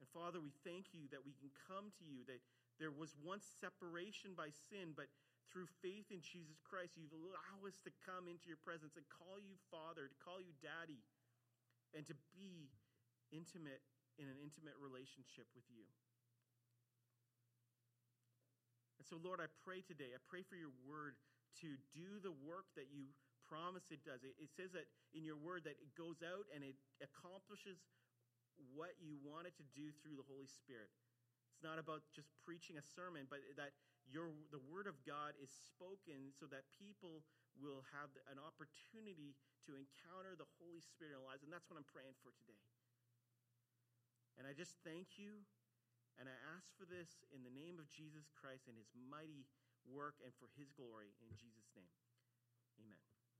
And 0.00 0.08
Father, 0.08 0.40
we 0.40 0.52
thank 0.64 0.92
you 0.92 1.08
that 1.12 1.24
we 1.24 1.36
can 1.36 1.52
come 1.68 1.92
to 2.00 2.04
you, 2.04 2.24
that 2.28 2.40
there 2.78 2.92
was 2.92 3.14
once 3.20 3.44
separation 3.60 4.32
by 4.36 4.50
sin, 4.50 4.92
but 4.96 5.08
through 5.52 5.70
faith 5.84 6.10
in 6.10 6.24
Jesus 6.24 6.60
Christ, 6.64 6.96
you 6.98 7.08
allow 7.12 7.64
us 7.66 7.78
to 7.84 7.92
come 8.02 8.26
into 8.26 8.48
your 8.50 8.60
presence 8.60 8.96
and 8.96 9.06
call 9.08 9.38
you 9.38 9.54
Father, 9.70 10.08
to 10.08 10.18
call 10.22 10.40
you 10.40 10.52
Daddy, 10.60 11.02
and 11.94 12.02
to 12.08 12.16
be 12.34 12.72
intimate 13.30 13.82
in 14.18 14.30
an 14.30 14.38
intimate 14.38 14.78
relationship 14.78 15.46
with 15.54 15.66
you. 15.70 15.86
And 18.98 19.04
so, 19.06 19.18
Lord, 19.18 19.42
I 19.42 19.50
pray 19.66 19.82
today, 19.82 20.14
I 20.14 20.22
pray 20.30 20.46
for 20.46 20.56
your 20.56 20.72
word 20.86 21.18
to 21.60 21.76
do 21.94 22.22
the 22.22 22.34
work 22.46 22.70
that 22.78 22.90
you 22.90 23.10
promise 23.46 23.92
it 23.92 24.02
does. 24.02 24.24
It, 24.24 24.34
it 24.40 24.50
says 24.54 24.72
that 24.72 24.88
in 25.12 25.22
your 25.22 25.36
word 25.36 25.68
that 25.68 25.76
it 25.78 25.92
goes 25.94 26.24
out 26.24 26.48
and 26.50 26.64
it 26.64 26.74
accomplishes 27.04 27.78
what 28.74 28.94
you 29.02 29.18
want 29.20 29.50
it 29.50 29.54
to 29.60 29.66
do 29.74 29.90
through 30.00 30.16
the 30.16 30.26
Holy 30.26 30.48
Spirit. 30.48 30.90
It's 31.52 31.62
not 31.62 31.78
about 31.78 32.02
just 32.14 32.30
preaching 32.42 32.78
a 32.80 32.84
sermon, 32.96 33.30
but 33.30 33.44
that 33.58 33.74
your 34.10 34.32
the 34.52 34.62
word 34.70 34.86
of 34.86 35.00
God 35.04 35.34
is 35.40 35.50
spoken 35.50 36.32
so 36.36 36.44
that 36.50 36.68
people 36.76 37.24
will 37.56 37.86
have 37.94 38.10
an 38.28 38.36
opportunity 38.36 39.38
to 39.64 39.78
encounter 39.78 40.34
the 40.34 40.48
Holy 40.60 40.82
Spirit 40.82 41.14
in 41.14 41.16
their 41.16 41.26
lives. 41.26 41.46
And 41.46 41.50
that's 41.50 41.70
what 41.70 41.78
I'm 41.78 41.88
praying 41.88 42.18
for 42.20 42.34
today. 42.34 42.60
And 44.36 44.44
I 44.44 44.52
just 44.52 44.74
thank 44.82 45.16
you 45.16 45.46
and 46.18 46.30
I 46.30 46.36
ask 46.54 46.70
for 46.78 46.86
this 46.86 47.22
in 47.34 47.42
the 47.42 47.54
name 47.54 47.78
of 47.82 47.90
Jesus 47.90 48.30
Christ 48.34 48.70
and 48.70 48.78
his 48.78 48.90
mighty 48.94 49.46
work 49.86 50.18
and 50.22 50.30
for 50.38 50.50
his 50.54 50.70
glory 50.70 51.14
in 51.22 51.34
Jesus' 51.34 51.70
name. 51.74 51.90